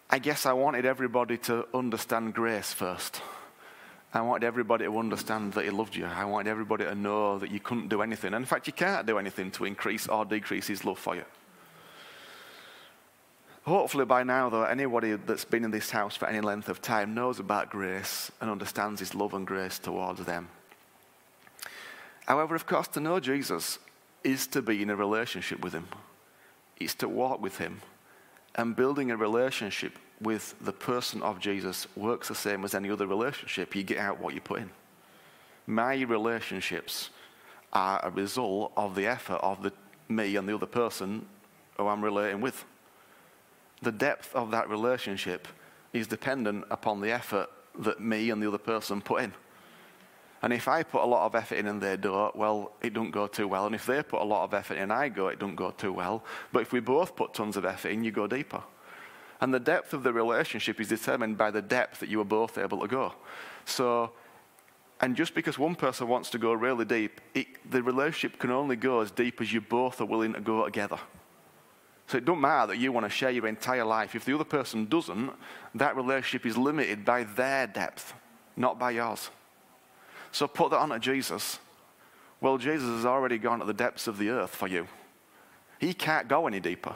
I 0.09 0.19
guess 0.19 0.47
I 0.47 0.55
wanted 0.55 0.87
everybody 0.87 1.37
to 1.39 1.67
understand 1.75 2.33
grace 2.33 2.73
first. 2.73 3.21
I 4.15 4.23
wanted 4.23 4.47
everybody 4.47 4.85
to 4.85 4.99
understand 4.99 5.53
that 5.55 5.65
He 5.65 5.71
loved 5.71 5.95
you. 5.95 6.07
I 6.07 6.25
wanted 6.25 6.49
everybody 6.49 6.85
to 6.85 6.95
know 6.95 7.39
that 7.39 7.51
you 7.51 7.61
couldn't 7.61 7.89
do 7.89 8.01
anything. 8.01 8.33
And 8.33 8.43
in 8.43 8.47
fact, 8.47 8.67
you 8.67 8.73
can't 8.73 9.07
do 9.07 9.19
anything 9.19 9.51
to 9.53 9.65
increase 9.67 10.09
or 10.09 10.25
decrease 10.25 10.67
His 10.67 10.85
love 10.85 10.99
for 10.99 11.17
you. 11.17 11.25
Hopefully, 13.67 14.05
by 14.05 14.23
now, 14.23 14.49
though, 14.49 14.63
anybody 14.63 15.15
that's 15.17 15.45
been 15.45 15.65
in 15.65 15.73
this 15.73 15.91
house 15.91 16.17
for 16.17 16.29
any 16.29 16.41
length 16.41 16.69
of 16.69 16.81
time 16.81 17.15
knows 17.15 17.41
about 17.41 17.69
grace 17.69 18.31
and 18.41 18.49
understands 18.49 19.01
his 19.01 19.13
love 19.13 19.35
and 19.35 19.45
grace 19.45 19.81
towards 19.81 20.25
them. 20.25 20.49
However, 22.27 22.55
of 22.55 22.65
course, 22.65 22.87
to 22.89 23.01
know 23.01 23.19
Jesus 23.19 23.81
is 24.23 24.47
to 24.49 24.63
be 24.63 24.83
in 24.83 24.91
a 24.91 24.95
relationship 24.95 25.61
with 25.65 25.73
him, 25.73 25.89
it's 26.79 26.95
to 26.97 27.09
walk 27.09 27.43
with 27.43 27.59
him. 27.59 27.81
And 28.55 28.77
building 28.77 29.11
a 29.11 29.17
relationship 29.17 29.99
with 30.21 30.55
the 30.61 30.73
person 30.73 31.21
of 31.23 31.41
Jesus 31.41 31.89
works 31.97 32.29
the 32.29 32.35
same 32.37 32.65
as 32.65 32.75
any 32.75 32.89
other 32.89 33.07
relationship. 33.07 33.75
You 33.75 33.83
get 33.83 33.99
out 33.99 34.21
what 34.21 34.33
you 34.33 34.41
put 34.41 34.61
in. 34.61 34.71
My 35.67 36.01
relationships 36.03 37.11
are 37.73 38.01
a 38.03 38.11
result 38.11 38.73
of 38.77 38.95
the 38.95 39.07
effort 39.07 39.41
of 39.43 39.63
the, 39.63 39.73
me 40.09 40.37
and 40.37 40.49
the 40.49 40.55
other 40.55 40.67
person 40.67 41.27
who 41.77 41.89
I'm 41.89 42.03
relating 42.03 42.41
with 42.41 42.65
the 43.83 43.93
depth 43.93 44.35
of 44.35 44.51
that 44.51 44.69
relationship 44.69 45.49
is 45.93 46.07
dependent 46.07 46.65
upon 46.71 47.01
the 47.01 47.11
effort 47.11 47.49
that 47.79 48.01
me 48.01 48.31
and 48.31 48.43
the 48.43 48.49
other 48.49 48.59
person 48.59 49.01
put 49.01 49.23
in. 49.23 49.33
And 50.43 50.53
if 50.53 50.69
I 50.69 50.83
put 50.83 51.03
a 51.03 51.07
lot 51.07 51.27
of 51.27 51.35
effort 51.35 51.57
in 51.57 51.67
and 51.67 51.81
they 51.81 51.97
don't, 51.97 52.35
well, 52.37 52.73
it 52.83 52.93
don't 52.93 53.11
go 53.11 53.27
too 53.27 53.49
well. 53.49 53.67
And 53.67 53.75
if 53.75 53.87
they 53.87 54.03
put 54.03 54.21
a 54.21 54.25
lot 54.25 54.45
of 54.45 54.55
effort 54.55 54.75
in 54.75 54.85
and 54.85 54.93
I 54.93 55.09
go, 55.09 55.29
it 55.29 55.39
don't 55.39 55.57
go 55.57 55.71
too 55.71 55.93
well. 55.93 56.25
But 56.53 56.61
if 56.61 56.73
we 56.73 56.81
both 56.81 57.17
put 57.17 57.35
tons 57.35 57.57
of 57.57 57.65
effort 57.65 57.89
in, 57.89 58.05
you 58.05 58.13
go 58.13 58.27
deeper. 58.27 58.63
And 59.41 59.53
the 59.53 59.61
depth 59.61 59.93
of 59.93 60.03
the 60.03 60.13
relationship 60.13 60.81
is 60.81 60.89
determined 60.89 61.37
by 61.37 61.51
the 61.51 61.63
depth 61.63 62.01
that 62.01 62.09
you 62.09 62.21
are 62.21 62.25
both 62.25 62.59
able 62.59 62.81
to 62.81 62.89
go. 62.89 63.15
So, 63.65 64.13
and 65.01 65.17
just 65.17 65.35
because 65.35 65.59
one 65.59 65.75
person 65.75 66.09
wants 66.09 66.31
to 66.31 66.39
go 66.39 66.53
really 66.53 66.85
deep, 66.85 67.21
it, 67.35 67.49
the 67.71 67.83
relationship 67.83 68.39
can 68.39 68.51
only 68.51 68.77
go 68.77 69.01
as 69.01 69.11
deep 69.11 69.41
as 69.41 69.53
you 69.53 69.61
both 69.61 70.01
are 70.01 70.07
willing 70.07 70.33
to 70.35 70.41
go 70.41 70.65
together. 70.65 70.99
So 72.07 72.19
it 72.19 72.25
don't 72.25 72.41
matter 72.41 72.69
that 72.69 72.79
you 72.79 72.93
want 72.93 73.05
to 73.05 73.11
share 73.11 73.31
your 73.31 73.47
entire 73.47 73.85
life. 73.85 74.15
If 74.15 74.25
the 74.25 74.35
other 74.35 74.45
person 74.45 74.87
doesn't, 74.87 75.33
that 75.75 75.97
relationship 75.97 76.47
is 76.47 76.57
limited 76.57 77.05
by 77.05 77.25
their 77.25 77.67
depth, 77.67 78.15
not 78.57 78.79
by 78.79 78.93
yours. 78.93 79.31
So 80.31 80.47
put 80.47 80.71
that 80.71 80.79
onto 80.79 80.99
Jesus. 80.99 81.59
Well, 82.41 82.59
Jesus 82.59 82.89
has 82.89 83.07
already 83.07 83.39
gone 83.39 83.59
to 83.59 83.65
the 83.65 83.75
depths 83.75 84.07
of 84.07 84.19
the 84.19 84.29
earth 84.29 84.51
for 84.55 84.69
you. 84.69 84.87
He 85.79 85.95
can't 85.95 86.29
go 86.29 86.47
any 86.47 86.61
deeper. 86.61 86.95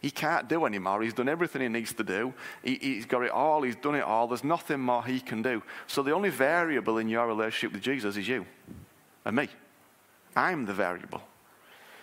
He 0.00 0.10
can't 0.10 0.48
do 0.48 0.66
anymore. 0.66 1.02
He's 1.02 1.14
done 1.14 1.28
everything 1.28 1.62
he 1.62 1.68
needs 1.68 1.92
to 1.92 2.02
do. 2.02 2.34
He, 2.64 2.96
has 2.96 3.06
got 3.06 3.22
it 3.22 3.30
all. 3.30 3.62
He's 3.62 3.76
done 3.76 3.94
it 3.94 4.02
all. 4.02 4.26
There's 4.26 4.42
nothing 4.42 4.80
more 4.80 5.04
he 5.04 5.20
can 5.20 5.42
do. 5.42 5.62
So 5.86 6.02
the 6.02 6.10
only 6.10 6.30
variable 6.30 6.98
in 6.98 7.08
your 7.08 7.26
relationship 7.26 7.72
with 7.72 7.82
Jesus 7.82 8.16
is 8.16 8.26
you 8.26 8.44
and 9.24 9.36
me. 9.36 9.48
I'm 10.34 10.66
the 10.66 10.74
variable. 10.74 11.22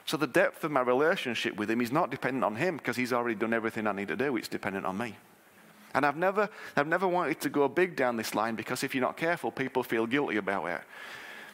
So 0.10 0.18
the 0.18 0.26
depth 0.26 0.64
of 0.64 0.72
my 0.72 0.82
relationship 0.82 1.56
with 1.56 1.70
him 1.70 1.82
is 1.82 1.92
not 1.92 2.10
dependent 2.10 2.44
on 2.44 2.56
him 2.56 2.78
because 2.78 2.96
he's 2.96 3.14
already 3.14 3.36
done 3.36 3.54
everything 3.54 3.86
I 3.86 3.92
need 3.92 4.08
to 4.08 4.16
do. 4.16 4.38
It's 4.38 4.48
dependent 4.48 4.88
on 4.88 4.98
me. 4.98 5.16
And 5.94 6.04
I've 6.04 6.18
never, 6.18 6.50
I've 6.76 6.88
never 6.88 7.08
wanted 7.08 7.40
to 7.42 7.50
go 7.50 7.68
big 7.68 7.96
down 7.96 8.18
this 8.18 8.34
line 8.34 8.56
because 8.56 8.84
if 8.84 8.96
you're 8.96 9.04
not 9.04 9.18
careful, 9.18 9.52
people 9.52 9.84
feel 9.84 10.08
guilty 10.08 10.38
about 10.38 10.66
it. 10.66 10.82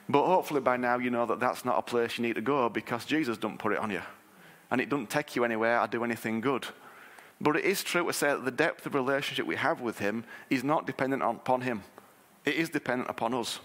But 0.07 0.25
hopefully 0.25 0.61
by 0.61 0.77
now 0.77 0.97
you 0.99 1.09
know 1.09 1.25
that 1.25 1.41
that's 1.41 1.65
not 1.65 1.77
a 1.77 1.81
place 1.81 2.17
you 2.17 2.21
need 2.21 2.35
to 2.35 2.41
go 2.41 2.69
because 2.69 3.03
Jesus 3.03 3.37
doesn't 3.37 3.57
put 3.57 3.73
it 3.73 3.77
on 3.77 3.91
you. 3.91 4.01
And 4.71 4.79
it 4.79 4.87
doesn't 4.87 5.09
take 5.09 5.35
you 5.35 5.43
anywhere 5.43 5.81
or 5.81 5.87
do 5.87 6.05
anything 6.05 6.39
good. 6.39 6.65
But 7.41 7.57
it 7.57 7.65
is 7.65 7.83
true 7.83 8.07
to 8.07 8.13
say 8.13 8.29
that 8.29 8.45
the 8.45 8.51
depth 8.51 8.85
of 8.85 8.95
relationship 8.95 9.45
we 9.45 9.57
have 9.57 9.81
with 9.81 9.99
him 9.99 10.23
is 10.49 10.63
not 10.63 10.87
dependent 10.87 11.23
upon 11.23 11.59
him. 11.59 11.83
It 12.45 12.55
is 12.55 12.69
dependent 12.69 13.09
upon 13.09 13.33
us. 13.33 13.59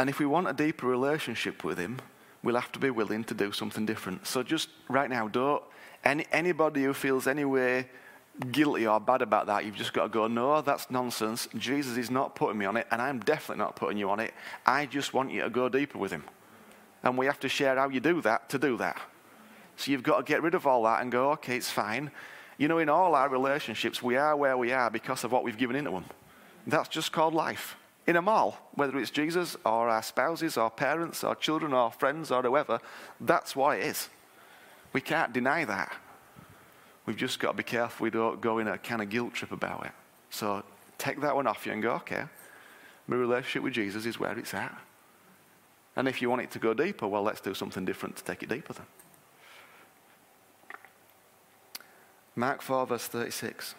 And 0.00 0.08
if 0.08 0.18
we 0.18 0.24
want 0.24 0.48
a 0.48 0.54
deeper 0.54 0.86
relationship 0.86 1.62
with 1.62 1.76
Him, 1.76 1.98
we'll 2.42 2.54
have 2.54 2.72
to 2.72 2.78
be 2.78 2.88
willing 2.88 3.22
to 3.24 3.34
do 3.34 3.52
something 3.52 3.84
different. 3.84 4.26
So 4.26 4.42
just 4.42 4.70
right 4.88 5.10
now, 5.10 5.28
don't 5.28 5.62
any, 6.02 6.24
anybody 6.32 6.84
who 6.84 6.94
feels 6.94 7.26
any 7.26 7.44
way 7.44 7.86
guilty 8.50 8.86
or 8.86 8.98
bad 8.98 9.20
about 9.20 9.48
that, 9.48 9.66
you've 9.66 9.76
just 9.76 9.92
got 9.92 10.04
to 10.04 10.08
go, 10.08 10.26
no, 10.26 10.62
that's 10.62 10.90
nonsense. 10.90 11.48
Jesus 11.54 11.98
is 11.98 12.10
not 12.10 12.34
putting 12.34 12.56
me 12.56 12.64
on 12.64 12.78
it, 12.78 12.86
and 12.90 13.02
I'm 13.02 13.20
definitely 13.20 13.62
not 13.62 13.76
putting 13.76 13.98
you 13.98 14.08
on 14.08 14.20
it. 14.20 14.32
I 14.64 14.86
just 14.86 15.12
want 15.12 15.32
you 15.32 15.42
to 15.42 15.50
go 15.50 15.68
deeper 15.68 15.98
with 15.98 16.12
Him. 16.12 16.24
And 17.02 17.18
we 17.18 17.26
have 17.26 17.40
to 17.40 17.50
share 17.50 17.76
how 17.76 17.90
you 17.90 18.00
do 18.00 18.22
that 18.22 18.48
to 18.48 18.58
do 18.58 18.78
that. 18.78 18.98
So 19.76 19.90
you've 19.90 20.02
got 20.02 20.16
to 20.16 20.22
get 20.22 20.42
rid 20.42 20.54
of 20.54 20.66
all 20.66 20.84
that 20.84 21.02
and 21.02 21.12
go, 21.12 21.32
okay, 21.32 21.58
it's 21.58 21.70
fine. 21.70 22.10
You 22.56 22.68
know, 22.68 22.78
in 22.78 22.88
all 22.88 23.14
our 23.14 23.28
relationships, 23.28 24.02
we 24.02 24.16
are 24.16 24.34
where 24.34 24.56
we 24.56 24.72
are 24.72 24.90
because 24.90 25.24
of 25.24 25.32
what 25.32 25.44
we've 25.44 25.58
given 25.58 25.76
into 25.76 25.90
them. 25.90 26.06
That's 26.66 26.88
just 26.88 27.12
called 27.12 27.34
life 27.34 27.76
in 28.06 28.16
a 28.16 28.22
mall, 28.22 28.56
whether 28.74 28.98
it's 28.98 29.10
Jesus 29.10 29.56
or 29.64 29.88
our 29.88 30.02
spouses 30.02 30.56
our 30.56 30.70
parents 30.70 31.22
our 31.22 31.34
children 31.34 31.72
our 31.72 31.90
friends 31.90 32.30
or 32.30 32.42
whoever, 32.42 32.80
that's 33.20 33.54
what 33.54 33.78
it 33.78 33.84
is. 33.84 34.08
We 34.92 35.00
can't 35.00 35.32
deny 35.32 35.64
that. 35.64 35.92
We've 37.06 37.16
just 37.16 37.38
got 37.38 37.52
to 37.52 37.56
be 37.56 37.62
careful 37.62 38.04
we 38.04 38.10
don't 38.10 38.40
go 38.40 38.58
in 38.58 38.68
a 38.68 38.78
kind 38.78 39.02
of 39.02 39.08
guilt 39.08 39.34
trip 39.34 39.52
about 39.52 39.86
it. 39.86 39.92
So 40.30 40.62
take 40.98 41.20
that 41.20 41.34
one 41.34 41.46
off 41.46 41.66
you 41.66 41.72
and 41.72 41.82
go, 41.82 41.92
okay, 41.92 42.24
my 43.06 43.16
relationship 43.16 43.62
with 43.62 43.72
Jesus 43.72 44.06
is 44.06 44.18
where 44.18 44.38
it's 44.38 44.54
at. 44.54 44.76
And 45.96 46.06
if 46.06 46.22
you 46.22 46.30
want 46.30 46.42
it 46.42 46.50
to 46.52 46.58
go 46.58 46.72
deeper, 46.72 47.06
well, 47.08 47.22
let's 47.22 47.40
do 47.40 47.54
something 47.54 47.84
different 47.84 48.16
to 48.16 48.24
take 48.24 48.42
it 48.42 48.48
deeper 48.48 48.72
then. 48.72 48.86
Mark 52.36 52.62
4, 52.62 52.86
verse 52.86 53.06
36. 53.06 53.74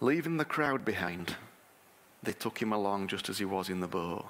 Leaving 0.00 0.36
the 0.36 0.44
crowd 0.44 0.84
behind 0.84 1.36
they 2.22 2.32
took 2.32 2.60
him 2.60 2.72
along 2.72 3.08
just 3.08 3.28
as 3.28 3.38
he 3.38 3.44
was 3.44 3.68
in 3.68 3.80
the 3.80 3.88
boat. 3.88 4.26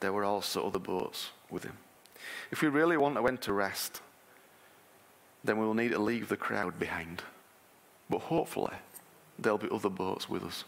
There 0.00 0.12
were 0.12 0.24
also 0.24 0.66
other 0.66 0.78
boats 0.78 1.30
with 1.50 1.64
him. 1.64 1.78
If 2.50 2.62
we 2.62 2.68
really 2.68 2.96
want 2.96 3.16
to 3.16 3.26
enter 3.26 3.52
rest, 3.52 4.00
then 5.44 5.58
we 5.58 5.66
will 5.66 5.74
need 5.74 5.92
to 5.92 5.98
leave 5.98 6.28
the 6.28 6.36
crowd 6.36 6.78
behind. 6.78 7.22
But 8.10 8.20
hopefully, 8.20 8.74
there'll 9.38 9.58
be 9.58 9.70
other 9.70 9.88
boats 9.88 10.28
with 10.28 10.44
us. 10.44 10.64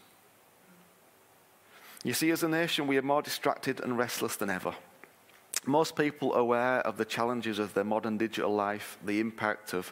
You 2.05 2.13
see, 2.13 2.31
as 2.31 2.43
a 2.43 2.49
nation, 2.49 2.87
we 2.87 2.99
are 2.99 3.03
more 3.03 3.23
distracted 3.23 3.81
and 3.81 3.97
restless 3.97 4.37
than 4.37 4.51
ever. 4.51 4.75
Most 5.67 5.97
people 5.97 6.33
are 6.35 6.41
aware 6.41 6.81
of 6.81 6.99
the 6.99 7.05
challenges 7.05 7.59
of 7.59 7.73
their 7.73 7.85
modern 7.85 8.19
digital 8.19 8.55
life, 8.55 8.99
the 9.05 9.21
impact 9.21 9.73
of 9.73 9.91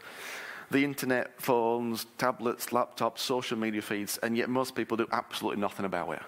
the 0.70 0.84
internet, 0.84 1.40
phones, 1.40 2.06
tablets, 2.18 2.66
laptops, 2.66 3.18
social 3.18 3.58
media 3.58 3.82
feeds, 3.82 4.18
and 4.18 4.36
yet 4.36 4.48
most 4.48 4.74
people 4.74 4.96
do 4.96 5.06
absolutely 5.12 5.60
nothing 5.60 5.86
about 5.86 6.10
it. 6.10 6.22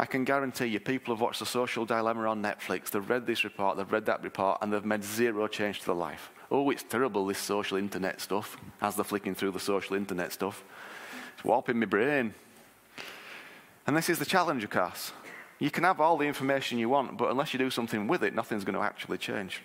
I 0.00 0.06
can 0.06 0.24
guarantee 0.24 0.64
you, 0.64 0.80
people 0.80 1.14
have 1.14 1.20
watched 1.20 1.40
The 1.40 1.46
Social 1.46 1.84
Dilemma 1.84 2.24
on 2.24 2.42
Netflix, 2.42 2.88
they've 2.88 3.10
read 3.10 3.26
this 3.26 3.44
report, 3.44 3.76
they've 3.76 3.92
read 3.92 4.06
that 4.06 4.22
report, 4.22 4.56
and 4.62 4.72
they've 4.72 4.82
made 4.82 5.04
zero 5.04 5.46
change 5.46 5.80
to 5.80 5.86
their 5.86 5.94
life. 5.94 6.30
Oh, 6.50 6.70
it's 6.70 6.82
terrible, 6.82 7.26
this 7.26 7.36
social 7.36 7.76
internet 7.76 8.18
stuff, 8.18 8.56
as 8.80 8.96
they're 8.96 9.04
flicking 9.04 9.34
through 9.34 9.50
the 9.50 9.60
social 9.60 9.96
internet 9.96 10.32
stuff. 10.32 10.64
It's 11.34 11.44
warping 11.44 11.78
my 11.78 11.84
brain. 11.84 12.32
And 13.86 13.94
this 13.94 14.08
is 14.08 14.18
the 14.18 14.24
challenge, 14.24 14.64
of 14.64 14.70
course. 14.70 15.12
You 15.58 15.70
can 15.70 15.84
have 15.84 16.00
all 16.00 16.16
the 16.16 16.26
information 16.26 16.78
you 16.78 16.88
want, 16.88 17.18
but 17.18 17.30
unless 17.30 17.52
you 17.52 17.58
do 17.58 17.68
something 17.68 18.06
with 18.06 18.24
it, 18.24 18.34
nothing's 18.34 18.64
going 18.64 18.78
to 18.78 18.82
actually 18.82 19.18
change. 19.18 19.60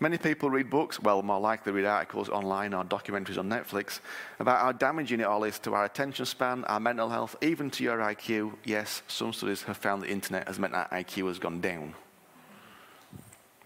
Many 0.00 0.18
people 0.18 0.50
read 0.50 0.70
books, 0.70 1.00
well, 1.00 1.22
more 1.22 1.38
likely 1.38 1.72
read 1.72 1.84
articles 1.84 2.28
online 2.28 2.74
or 2.74 2.84
documentaries 2.84 3.38
on 3.38 3.48
Netflix 3.48 4.00
about 4.40 4.60
how 4.60 4.72
damaging 4.72 5.20
it 5.20 5.24
all 5.24 5.44
is 5.44 5.58
to 5.60 5.74
our 5.74 5.84
attention 5.84 6.26
span, 6.26 6.64
our 6.64 6.80
mental 6.80 7.08
health, 7.08 7.36
even 7.40 7.70
to 7.70 7.84
your 7.84 7.98
IQ. 7.98 8.54
Yes, 8.64 9.02
some 9.06 9.32
studies 9.32 9.62
have 9.62 9.76
found 9.76 10.02
the 10.02 10.10
internet 10.10 10.48
has 10.48 10.58
meant 10.58 10.74
our 10.74 10.88
IQ 10.88 11.28
has 11.28 11.38
gone 11.38 11.60
down. 11.60 11.94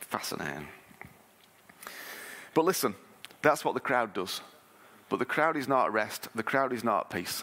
Fascinating. 0.00 0.68
But 2.52 2.64
listen, 2.64 2.94
that's 3.40 3.64
what 3.64 3.74
the 3.74 3.80
crowd 3.80 4.12
does. 4.12 4.42
But 5.08 5.18
the 5.18 5.24
crowd 5.24 5.56
is 5.56 5.66
not 5.66 5.86
at 5.86 5.92
rest, 5.92 6.28
the 6.34 6.42
crowd 6.42 6.72
is 6.74 6.84
not 6.84 7.06
at 7.06 7.10
peace. 7.10 7.42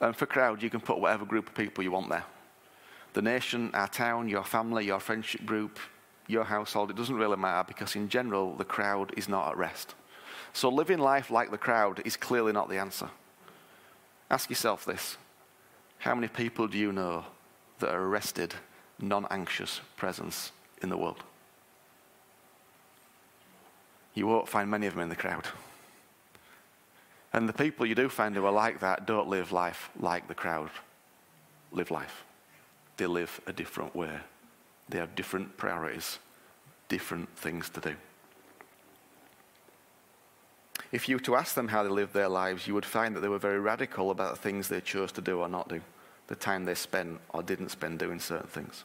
And 0.00 0.14
for 0.16 0.26
crowd, 0.26 0.62
you 0.62 0.70
can 0.70 0.80
put 0.80 0.98
whatever 0.98 1.24
group 1.24 1.48
of 1.48 1.54
people 1.54 1.82
you 1.82 1.90
want 1.90 2.10
there 2.10 2.24
the 3.12 3.22
nation, 3.22 3.70
our 3.74 3.88
town, 3.88 4.26
your 4.28 4.42
family, 4.42 4.86
your 4.86 4.98
friendship 4.98 5.44
group, 5.44 5.78
your 6.32 6.44
household, 6.44 6.90
it 6.90 6.96
doesn't 6.96 7.14
really 7.14 7.36
matter 7.36 7.64
because, 7.68 7.94
in 7.94 8.08
general, 8.08 8.54
the 8.54 8.64
crowd 8.64 9.12
is 9.16 9.28
not 9.28 9.48
at 9.48 9.56
rest. 9.56 9.94
So, 10.52 10.68
living 10.68 10.98
life 10.98 11.30
like 11.30 11.50
the 11.50 11.58
crowd 11.58 12.02
is 12.04 12.16
clearly 12.16 12.52
not 12.52 12.68
the 12.68 12.78
answer. 12.78 13.08
Ask 14.30 14.50
yourself 14.50 14.84
this 14.84 15.16
How 15.98 16.14
many 16.14 16.28
people 16.28 16.66
do 16.66 16.78
you 16.78 16.92
know 16.92 17.24
that 17.78 17.90
are 17.90 18.02
arrested, 18.02 18.54
non 18.98 19.26
anxious 19.30 19.80
presence 19.96 20.52
in 20.82 20.88
the 20.88 20.96
world? 20.96 21.22
You 24.14 24.26
won't 24.26 24.48
find 24.48 24.70
many 24.70 24.86
of 24.86 24.94
them 24.94 25.02
in 25.02 25.08
the 25.08 25.16
crowd. 25.16 25.46
And 27.32 27.48
the 27.48 27.54
people 27.54 27.86
you 27.86 27.94
do 27.94 28.10
find 28.10 28.34
who 28.34 28.44
are 28.44 28.52
like 28.52 28.80
that 28.80 29.06
don't 29.06 29.28
live 29.28 29.52
life 29.52 29.90
like 29.98 30.28
the 30.28 30.34
crowd 30.34 30.70
live 31.72 31.90
life. 31.90 32.24
They 32.98 33.06
live 33.06 33.40
a 33.46 33.52
different 33.52 33.96
way. 33.96 34.18
They 34.92 34.98
have 34.98 35.14
different 35.14 35.56
priorities, 35.56 36.18
different 36.90 37.34
things 37.34 37.70
to 37.70 37.80
do. 37.80 37.94
If 40.92 41.08
you 41.08 41.16
were 41.16 41.22
to 41.22 41.34
ask 41.34 41.54
them 41.54 41.68
how 41.68 41.82
they 41.82 41.88
lived 41.88 42.12
their 42.12 42.28
lives, 42.28 42.66
you 42.66 42.74
would 42.74 42.84
find 42.84 43.16
that 43.16 43.20
they 43.20 43.28
were 43.28 43.38
very 43.38 43.58
radical 43.58 44.10
about 44.10 44.34
the 44.34 44.40
things 44.40 44.68
they 44.68 44.82
chose 44.82 45.10
to 45.12 45.22
do 45.22 45.40
or 45.40 45.48
not 45.48 45.70
do, 45.70 45.80
the 46.26 46.36
time 46.36 46.66
they 46.66 46.74
spent 46.74 47.18
or 47.30 47.42
didn't 47.42 47.70
spend 47.70 48.00
doing 48.00 48.20
certain 48.20 48.48
things. 48.48 48.84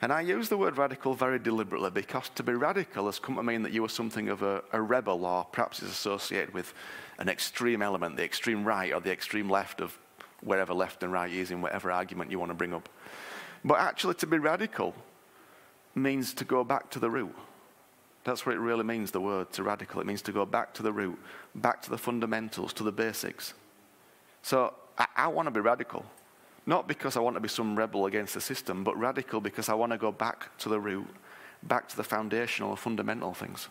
And 0.00 0.10
I 0.10 0.22
use 0.22 0.48
the 0.48 0.56
word 0.56 0.78
radical 0.78 1.12
very 1.12 1.38
deliberately 1.38 1.90
because 1.90 2.30
to 2.36 2.42
be 2.42 2.54
radical 2.54 3.04
has 3.04 3.18
come 3.18 3.36
to 3.36 3.42
mean 3.42 3.62
that 3.64 3.72
you 3.72 3.84
are 3.84 3.90
something 3.90 4.30
of 4.30 4.40
a, 4.40 4.62
a 4.72 4.80
rebel 4.80 5.26
or 5.26 5.44
perhaps 5.52 5.82
is 5.82 5.90
associated 5.90 6.54
with 6.54 6.72
an 7.18 7.28
extreme 7.28 7.82
element, 7.82 8.16
the 8.16 8.24
extreme 8.24 8.64
right 8.64 8.94
or 8.94 9.02
the 9.02 9.12
extreme 9.12 9.50
left 9.50 9.82
of 9.82 9.98
wherever 10.40 10.72
left 10.72 11.02
and 11.02 11.12
right 11.12 11.30
is 11.30 11.50
in 11.50 11.60
whatever 11.60 11.92
argument 11.92 12.30
you 12.30 12.38
want 12.38 12.48
to 12.48 12.54
bring 12.54 12.72
up. 12.72 12.88
But 13.62 13.80
actually, 13.80 14.14
to 14.14 14.26
be 14.26 14.38
radical 14.38 14.94
means 15.94 16.34
to 16.34 16.44
go 16.44 16.64
back 16.64 16.90
to 16.90 16.98
the 16.98 17.10
root. 17.10 17.34
That's 18.24 18.44
what 18.44 18.54
it 18.54 18.58
really 18.58 18.84
means, 18.84 19.10
the 19.10 19.20
word 19.20 19.50
to 19.52 19.62
radical. 19.62 20.00
It 20.00 20.06
means 20.06 20.22
to 20.22 20.32
go 20.32 20.44
back 20.44 20.74
to 20.74 20.82
the 20.82 20.92
root, 20.92 21.18
back 21.54 21.82
to 21.82 21.90
the 21.90 21.98
fundamentals, 21.98 22.72
to 22.74 22.84
the 22.84 22.92
basics. 22.92 23.54
So 24.42 24.74
I, 24.98 25.06
I 25.16 25.28
want 25.28 25.46
to 25.46 25.50
be 25.50 25.60
radical. 25.60 26.04
Not 26.66 26.86
because 26.86 27.16
I 27.16 27.20
want 27.20 27.36
to 27.36 27.40
be 27.40 27.48
some 27.48 27.76
rebel 27.76 28.06
against 28.06 28.34
the 28.34 28.40
system, 28.40 28.84
but 28.84 28.98
radical 28.98 29.40
because 29.40 29.68
I 29.68 29.74
want 29.74 29.92
to 29.92 29.98
go 29.98 30.12
back 30.12 30.56
to 30.58 30.68
the 30.68 30.78
root, 30.78 31.08
back 31.62 31.88
to 31.88 31.96
the 31.96 32.04
foundational 32.04 32.76
fundamental 32.76 33.32
things. 33.32 33.68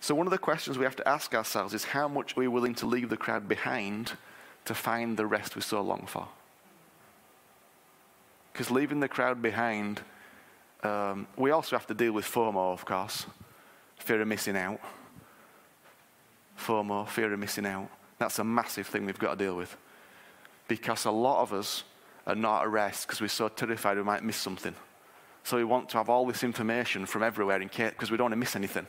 So, 0.00 0.14
one 0.14 0.26
of 0.26 0.32
the 0.32 0.38
questions 0.38 0.78
we 0.78 0.84
have 0.84 0.96
to 0.96 1.08
ask 1.08 1.34
ourselves 1.34 1.74
is 1.74 1.84
how 1.84 2.08
much 2.08 2.36
are 2.36 2.40
we 2.40 2.48
willing 2.48 2.74
to 2.76 2.86
leave 2.86 3.08
the 3.08 3.16
crowd 3.16 3.48
behind 3.48 4.12
to 4.64 4.74
find 4.74 5.16
the 5.16 5.26
rest 5.26 5.56
we 5.56 5.62
so 5.62 5.80
long 5.80 6.06
for? 6.06 6.28
Because 8.52 8.70
leaving 8.70 9.00
the 9.00 9.08
crowd 9.08 9.40
behind, 9.40 10.00
um, 10.82 11.26
we 11.36 11.50
also 11.50 11.76
have 11.76 11.86
to 11.86 11.94
deal 11.94 12.12
with 12.12 12.24
FOMO, 12.24 12.72
of 12.72 12.84
course, 12.84 13.26
fear 13.96 14.20
of 14.20 14.28
missing 14.28 14.56
out. 14.56 14.80
FOMO, 16.58 17.08
fear 17.08 17.32
of 17.32 17.38
missing 17.38 17.66
out. 17.66 17.88
That's 18.18 18.38
a 18.38 18.44
massive 18.44 18.86
thing 18.86 19.06
we've 19.06 19.18
got 19.18 19.38
to 19.38 19.44
deal 19.44 19.56
with. 19.56 19.76
Because 20.68 21.06
a 21.06 21.10
lot 21.10 21.42
of 21.42 21.52
us 21.52 21.84
are 22.26 22.34
not 22.34 22.62
at 22.62 22.68
rest 22.68 23.06
because 23.06 23.20
we're 23.20 23.28
so 23.28 23.48
terrified 23.48 23.96
we 23.96 24.02
might 24.02 24.22
miss 24.22 24.36
something. 24.36 24.74
So 25.44 25.56
we 25.56 25.64
want 25.64 25.88
to 25.90 25.96
have 25.96 26.08
all 26.08 26.26
this 26.26 26.44
information 26.44 27.04
from 27.06 27.22
everywhere 27.22 27.60
in 27.60 27.68
case 27.68 27.90
because 27.90 28.10
we 28.10 28.16
don't 28.16 28.26
want 28.26 28.32
to 28.32 28.36
miss 28.36 28.54
anything. 28.54 28.86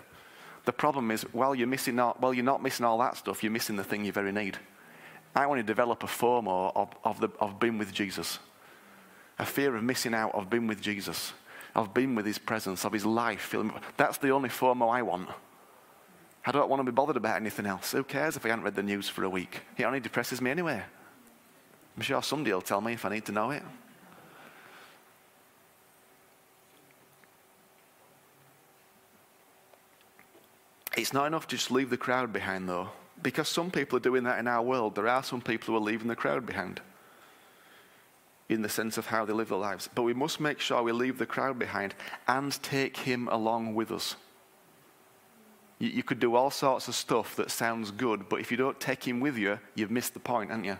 The 0.66 0.72
problem 0.72 1.12
is, 1.12 1.24
while 1.34 1.56
you're 1.56 1.68
missing 1.68 2.00
all, 2.00 2.16
well, 2.22 2.34
you're 2.34 2.46
not 2.46 2.62
missing 2.62 2.86
all 2.86 2.98
that 3.00 3.18
stuff, 3.18 3.44
you're 3.44 3.52
missing 3.52 3.76
the 3.76 3.84
thing 3.84 4.06
you 4.06 4.12
very 4.12 4.32
need. 4.32 4.58
I 5.36 5.48
want 5.48 5.60
to 5.60 5.64
develop 5.64 6.04
a 6.04 6.08
FOMO 6.08 6.72
of, 6.76 6.90
of, 7.04 7.20
the, 7.20 7.30
of 7.40 7.60
being 7.60 7.78
with 7.78 7.92
Jesus, 7.92 8.40
a 9.40 9.46
fear 9.46 9.76
of 9.76 9.84
missing 9.84 10.14
out 10.14 10.34
of 10.36 10.50
being 10.50 10.68
with 10.68 10.82
Jesus, 10.82 11.34
of 11.76 11.94
being 11.94 12.16
with 12.16 12.26
his 12.26 12.38
presence, 12.38 12.86
of 12.86 12.94
his 12.94 13.06
life. 13.06 13.54
That's 13.98 14.18
the 14.18 14.30
only 14.30 14.50
FOMO 14.50 14.94
I 14.94 15.02
want. 15.02 15.30
I 16.46 16.52
don't 16.52 16.70
want 16.70 16.82
to 16.82 16.84
be 16.84 16.92
bothered 16.92 17.18
about 17.18 17.38
anything 17.38 17.66
else. 17.66 17.94
Who 17.94 18.04
cares 18.04 18.36
if 18.36 18.46
I 18.46 18.50
haven't 18.50 18.66
read 18.66 18.76
the 18.76 18.84
news 18.84 19.08
for 19.08 19.24
a 19.24 19.30
week? 19.30 19.62
It 19.78 19.84
only 19.84 20.00
depresses 20.00 20.42
me 20.42 20.52
anyway. 20.52 20.84
I'm 21.96 22.04
sure 22.04 22.22
somebody 22.22 22.54
will 22.54 22.62
tell 22.62 22.82
me 22.82 22.94
if 22.94 23.06
I 23.06 23.10
need 23.10 23.26
to 23.26 23.32
know 23.32 23.52
it. 23.52 23.64
It's 30.96 31.14
not 31.14 31.26
enough 31.26 31.48
to 31.48 31.56
just 31.56 31.72
leave 31.72 31.90
the 31.90 31.98
crowd 31.98 32.32
behind, 32.32 32.70
though, 32.70 32.90
because 33.22 33.48
some 33.48 33.72
people 33.72 33.98
are 33.98 34.02
doing 34.02 34.24
that 34.26 34.38
in 34.38 34.48
our 34.48 34.62
world. 34.62 34.96
There 34.96 35.08
are 35.08 35.24
some 35.24 35.42
people 35.42 35.68
who 35.68 35.78
are 35.78 35.84
leaving 35.84 36.08
the 36.08 36.16
crowd 36.16 36.46
behind 36.46 36.82
in 38.54 38.62
the 38.62 38.70
sense 38.70 38.98
of 38.98 39.08
how 39.08 39.26
they 39.26 39.34
live 39.34 39.50
their 39.50 39.58
lives. 39.58 39.90
But 39.94 40.04
we 40.04 40.14
must 40.14 40.40
make 40.40 40.60
sure 40.60 40.82
we 40.82 40.92
leave 40.92 41.18
the 41.18 41.26
crowd 41.26 41.60
behind 41.60 41.96
and 42.28 42.62
take 42.64 42.98
him 42.98 43.28
along 43.30 43.76
with 43.76 43.92
us. 43.92 44.16
You, 45.80 45.90
you 45.90 46.04
could 46.04 46.20
do 46.20 46.36
all 46.36 46.52
sorts 46.52 46.88
of 46.88 46.96
stuff 46.96 47.36
that 47.36 47.52
sounds 47.52 47.92
good, 47.92 48.30
but 48.30 48.40
if 48.40 48.52
you 48.52 48.58
don't 48.58 48.80
take 48.80 49.06
him 49.06 49.20
with 49.20 49.38
you, 49.38 49.60
you've 49.76 49.92
missed 49.92 50.14
the 50.14 50.20
point, 50.20 50.50
haven't 50.50 50.66
you? 50.66 50.78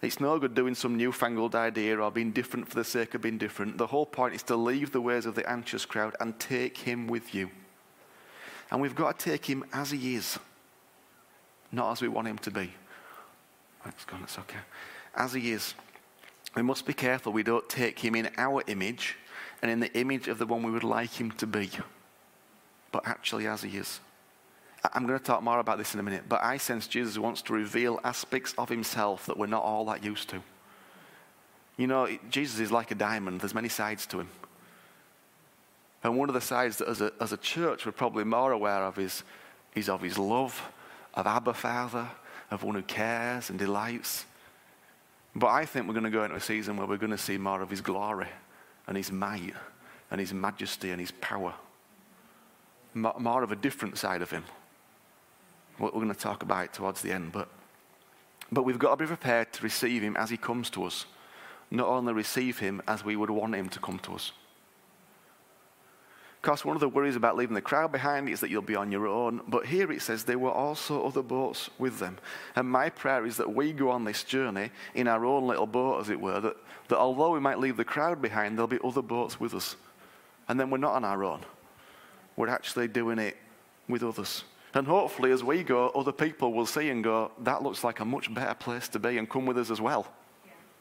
It's 0.00 0.20
no 0.20 0.38
good 0.38 0.54
doing 0.54 0.74
some 0.74 0.96
newfangled 0.96 1.56
idea 1.56 1.98
or 1.98 2.10
being 2.10 2.30
different 2.30 2.68
for 2.68 2.76
the 2.76 2.84
sake 2.84 3.14
of 3.14 3.22
being 3.22 3.38
different. 3.38 3.78
The 3.78 3.88
whole 3.88 4.06
point 4.06 4.34
is 4.34 4.44
to 4.44 4.56
leave 4.56 4.92
the 4.92 5.00
ways 5.00 5.26
of 5.26 5.34
the 5.34 5.48
anxious 5.50 5.84
crowd 5.84 6.14
and 6.20 6.38
take 6.38 6.78
him 6.78 7.08
with 7.08 7.34
you. 7.34 7.50
And 8.70 8.80
we've 8.80 8.94
got 8.94 9.18
to 9.18 9.30
take 9.30 9.46
him 9.46 9.64
as 9.72 9.90
he 9.90 10.14
is, 10.14 10.38
not 11.72 11.90
as 11.90 12.00
we 12.00 12.08
want 12.08 12.28
him 12.28 12.38
to 12.38 12.50
be. 12.50 12.72
It's 13.86 14.04
gone, 14.04 14.20
it's 14.22 14.38
okay. 14.38 14.58
As 15.16 15.32
he 15.32 15.52
is. 15.52 15.74
We 16.54 16.62
must 16.62 16.86
be 16.86 16.94
careful 16.94 17.32
we 17.32 17.42
don't 17.42 17.68
take 17.68 17.98
him 17.98 18.14
in 18.14 18.30
our 18.36 18.62
image 18.66 19.16
and 19.62 19.70
in 19.70 19.80
the 19.80 19.92
image 19.98 20.28
of 20.28 20.38
the 20.38 20.46
one 20.46 20.62
we 20.62 20.70
would 20.70 20.84
like 20.84 21.20
him 21.20 21.30
to 21.32 21.46
be, 21.46 21.70
but 22.92 23.06
actually 23.06 23.46
as 23.46 23.62
he 23.62 23.76
is. 23.76 24.00
I'm 24.94 25.06
going 25.06 25.18
to 25.18 25.24
talk 25.24 25.42
more 25.42 25.58
about 25.58 25.78
this 25.78 25.94
in 25.94 26.00
a 26.00 26.02
minute, 26.02 26.24
but 26.28 26.42
I 26.42 26.56
sense 26.56 26.86
Jesus 26.86 27.18
wants 27.18 27.42
to 27.42 27.52
reveal 27.52 28.00
aspects 28.04 28.54
of 28.56 28.68
himself 28.68 29.26
that 29.26 29.36
we're 29.36 29.46
not 29.46 29.64
all 29.64 29.84
that 29.86 30.04
used 30.04 30.28
to. 30.30 30.40
You 31.76 31.86
know, 31.86 32.08
Jesus 32.30 32.60
is 32.60 32.72
like 32.72 32.90
a 32.90 32.94
diamond, 32.94 33.40
there's 33.40 33.54
many 33.54 33.68
sides 33.68 34.06
to 34.06 34.20
him. 34.20 34.28
And 36.04 36.16
one 36.16 36.28
of 36.28 36.34
the 36.34 36.40
sides 36.40 36.76
that 36.78 36.88
as 36.88 37.00
a, 37.00 37.12
as 37.20 37.32
a 37.32 37.36
church 37.36 37.84
we're 37.84 37.92
probably 37.92 38.24
more 38.24 38.52
aware 38.52 38.84
of 38.84 38.98
is, 38.98 39.24
is 39.74 39.88
of 39.88 40.00
his 40.00 40.16
love, 40.16 40.70
of 41.14 41.26
Abba 41.26 41.54
Father, 41.54 42.08
of 42.50 42.62
one 42.62 42.76
who 42.76 42.82
cares 42.82 43.50
and 43.50 43.58
delights. 43.58 44.24
But 45.34 45.48
I 45.48 45.66
think 45.66 45.86
we're 45.86 45.94
going 45.94 46.04
to 46.04 46.10
go 46.10 46.24
into 46.24 46.36
a 46.36 46.40
season 46.40 46.76
where 46.76 46.86
we're 46.86 46.96
going 46.96 47.12
to 47.12 47.18
see 47.18 47.38
more 47.38 47.62
of 47.62 47.70
his 47.70 47.80
glory 47.80 48.28
and 48.86 48.96
his 48.96 49.12
might 49.12 49.54
and 50.10 50.20
his 50.20 50.32
majesty 50.32 50.90
and 50.90 51.00
his 51.00 51.10
power. 51.12 51.54
More 52.94 53.42
of 53.42 53.52
a 53.52 53.56
different 53.56 53.98
side 53.98 54.22
of 54.22 54.30
him. 54.30 54.44
We're 55.78 55.90
going 55.90 56.08
to 56.08 56.14
talk 56.14 56.42
about 56.42 56.64
it 56.64 56.72
towards 56.72 57.02
the 57.02 57.12
end. 57.12 57.32
But, 57.32 57.48
but 58.50 58.64
we've 58.64 58.78
got 58.78 58.90
to 58.90 58.96
be 58.96 59.06
prepared 59.06 59.52
to 59.52 59.62
receive 59.62 60.02
him 60.02 60.16
as 60.16 60.30
he 60.30 60.36
comes 60.36 60.70
to 60.70 60.84
us. 60.84 61.06
Not 61.70 61.86
only 61.86 62.14
receive 62.14 62.58
him 62.58 62.82
as 62.88 63.04
we 63.04 63.14
would 63.14 63.30
want 63.30 63.54
him 63.54 63.68
to 63.68 63.78
come 63.78 63.98
to 64.00 64.14
us. 64.14 64.32
Because 66.40 66.64
one 66.64 66.76
of 66.76 66.80
the 66.80 66.88
worries 66.88 67.16
about 67.16 67.36
leaving 67.36 67.54
the 67.54 67.60
crowd 67.60 67.90
behind 67.90 68.28
is 68.28 68.40
that 68.40 68.50
you'll 68.50 68.62
be 68.62 68.76
on 68.76 68.92
your 68.92 69.08
own. 69.08 69.40
But 69.48 69.66
here 69.66 69.90
it 69.90 70.02
says 70.02 70.22
there 70.22 70.38
were 70.38 70.52
also 70.52 71.04
other 71.04 71.22
boats 71.22 71.68
with 71.78 71.98
them. 71.98 72.18
And 72.54 72.70
my 72.70 72.90
prayer 72.90 73.26
is 73.26 73.36
that 73.38 73.52
we 73.52 73.72
go 73.72 73.90
on 73.90 74.04
this 74.04 74.22
journey 74.22 74.70
in 74.94 75.08
our 75.08 75.24
own 75.24 75.48
little 75.48 75.66
boat, 75.66 76.00
as 76.00 76.10
it 76.10 76.20
were, 76.20 76.40
that, 76.40 76.56
that 76.88 76.98
although 76.98 77.32
we 77.32 77.40
might 77.40 77.58
leave 77.58 77.76
the 77.76 77.84
crowd 77.84 78.22
behind, 78.22 78.56
there'll 78.56 78.68
be 78.68 78.78
other 78.84 79.02
boats 79.02 79.40
with 79.40 79.52
us. 79.52 79.74
And 80.48 80.58
then 80.58 80.70
we're 80.70 80.78
not 80.78 80.94
on 80.94 81.04
our 81.04 81.24
own. 81.24 81.40
We're 82.36 82.48
actually 82.48 82.86
doing 82.86 83.18
it 83.18 83.36
with 83.88 84.04
others. 84.04 84.44
And 84.74 84.86
hopefully, 84.86 85.32
as 85.32 85.42
we 85.42 85.64
go, 85.64 85.88
other 85.88 86.12
people 86.12 86.52
will 86.52 86.66
see 86.66 86.90
and 86.90 87.02
go, 87.02 87.32
that 87.40 87.62
looks 87.62 87.82
like 87.82 87.98
a 87.98 88.04
much 88.04 88.32
better 88.32 88.54
place 88.54 88.86
to 88.88 88.98
be 89.00 89.18
and 89.18 89.28
come 89.28 89.44
with 89.44 89.58
us 89.58 89.70
as 89.70 89.80
well. 89.80 90.06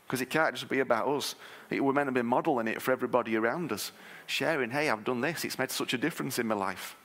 Because 0.08 0.22
it 0.22 0.30
can't 0.30 0.56
just 0.56 0.70
be 0.70 0.80
about 0.80 1.06
us. 1.08 1.36
We're 1.70 1.92
meant 1.92 2.08
to 2.08 2.14
be 2.14 2.22
modeling 2.22 2.70
it 2.70 2.82
for 2.82 2.94
everybody 2.94 3.36
around 3.36 3.74
us, 3.74 3.92
sharing, 4.26 4.72
hey, 4.72 4.90
I've 4.90 5.04
done 5.04 5.20
this, 5.20 5.44
it's 5.44 5.60
made 5.60 5.70
such 5.70 5.94
a 5.94 5.98
difference 5.98 6.40
in 6.40 6.48
my 6.48 6.56
life. 6.56 6.96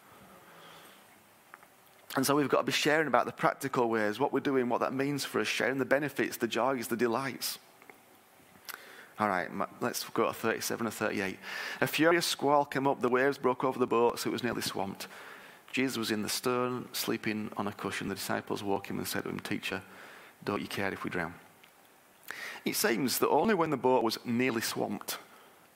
And 2.15 2.25
so 2.25 2.37
we've 2.37 2.49
got 2.49 2.59
to 2.59 2.65
be 2.65 2.73
sharing 2.73 3.09
about 3.09 3.27
the 3.27 3.33
practical 3.33 3.89
ways, 3.89 4.21
what 4.21 4.33
we're 4.33 4.41
doing, 4.41 4.69
what 4.69 4.81
that 4.81 4.93
means 4.93 5.25
for 5.25 5.41
us, 5.41 5.49
sharing 5.49 5.79
the 5.79 5.85
benefits, 5.85 6.37
the 6.37 6.47
joys, 6.47 6.87
the 6.87 6.97
delights. 6.97 7.59
All 9.19 9.29
right, 9.29 9.49
let's 9.81 10.09
go 10.11 10.27
to 10.27 10.33
37 10.33 10.87
or 10.87 10.91
38. 10.91 11.39
A 11.81 11.87
furious 11.87 12.27
squall 12.27 12.65
came 12.65 12.87
up, 12.87 13.01
the 13.01 13.09
waves 13.09 13.39
broke 13.39 13.65
over 13.65 13.79
the 13.79 13.87
boat, 13.87 14.19
so 14.19 14.31
it 14.31 14.33
was 14.33 14.45
nearly 14.45 14.63
swamped. 14.63 15.09
Jesus 15.73 15.97
was 15.97 16.11
in 16.11 16.23
the 16.23 16.29
stern, 16.29 16.87
sleeping 16.93 17.51
on 17.57 17.67
a 17.67 17.73
cushion. 17.73 18.09
The 18.09 18.15
disciples 18.15 18.63
woke 18.63 18.89
him 18.89 18.99
and 18.99 19.09
said 19.09 19.25
to 19.25 19.31
him, 19.31 19.41
Teacher, 19.41 19.81
don't 20.45 20.61
you 20.61 20.69
care 20.69 20.93
if 20.93 21.05
we 21.05 21.11
drown? 21.11 21.35
It 22.65 22.77
seems 22.77 23.19
that 23.19 23.29
only 23.29 23.55
when 23.55 23.71
the 23.71 23.77
boat 23.77 24.05
was 24.05 24.19
nearly 24.25 24.61
swamped, 24.61 25.19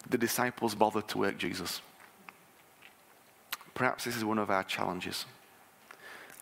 the 0.09 0.19
disciples 0.19 0.75
bothered 0.75 1.09
to 1.09 1.19
wake 1.19 1.39
Jesus. 1.39 1.81
Perhaps 3.75 4.05
this 4.05 4.17
is 4.17 4.25
one 4.25 4.39
of 4.39 4.51
our 4.51 4.63
challenges. 4.63 5.27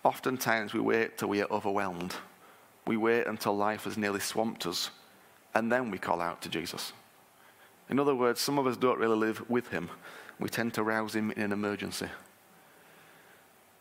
Oftentimes 0.04 0.74
we 0.74 0.80
wait 0.80 1.16
till 1.16 1.28
we 1.28 1.40
are 1.42 1.50
overwhelmed. 1.50 2.14
We 2.86 2.98
wait 2.98 3.26
until 3.26 3.56
life 3.56 3.84
has 3.84 3.96
nearly 3.96 4.20
swamped 4.20 4.66
us, 4.66 4.90
and 5.54 5.72
then 5.72 5.90
we 5.90 5.96
call 5.96 6.20
out 6.20 6.42
to 6.42 6.50
Jesus. 6.50 6.92
In 7.88 7.98
other 7.98 8.14
words, 8.14 8.40
some 8.40 8.58
of 8.58 8.66
us 8.66 8.76
don't 8.76 8.98
really 8.98 9.16
live 9.16 9.48
with 9.48 9.68
him. 9.68 9.88
We 10.38 10.50
tend 10.50 10.74
to 10.74 10.82
rouse 10.82 11.14
him 11.14 11.30
in 11.30 11.42
an 11.42 11.52
emergency. 11.52 12.08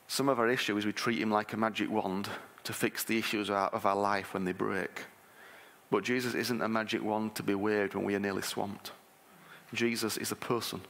Some 0.08 0.30
of 0.30 0.40
our 0.40 0.48
issue 0.48 0.78
is 0.78 0.86
we 0.86 0.94
treat 0.94 1.20
him 1.20 1.32
like 1.32 1.52
a 1.52 1.58
magic 1.58 1.90
wand 1.90 2.30
to 2.64 2.74
fix 2.74 3.04
the 3.04 3.18
issues 3.18 3.50
of 3.50 3.86
our 3.86 3.96
life 3.96 4.34
when 4.34 4.46
they 4.46 4.52
break. 4.54 5.04
But 5.94 6.04
Jesus 6.04 6.34
isn't 6.34 6.60
a 6.60 6.68
magic 6.68 7.04
wand 7.04 7.36
to 7.36 7.44
be 7.44 7.54
waved 7.54 7.94
when 7.94 8.04
we 8.04 8.16
are 8.16 8.20
nearly 8.20 8.42
swamped. 8.42 8.92
Jesus 9.76 10.18
is 10.18 10.32
a 10.32 10.36
person. 10.36 10.82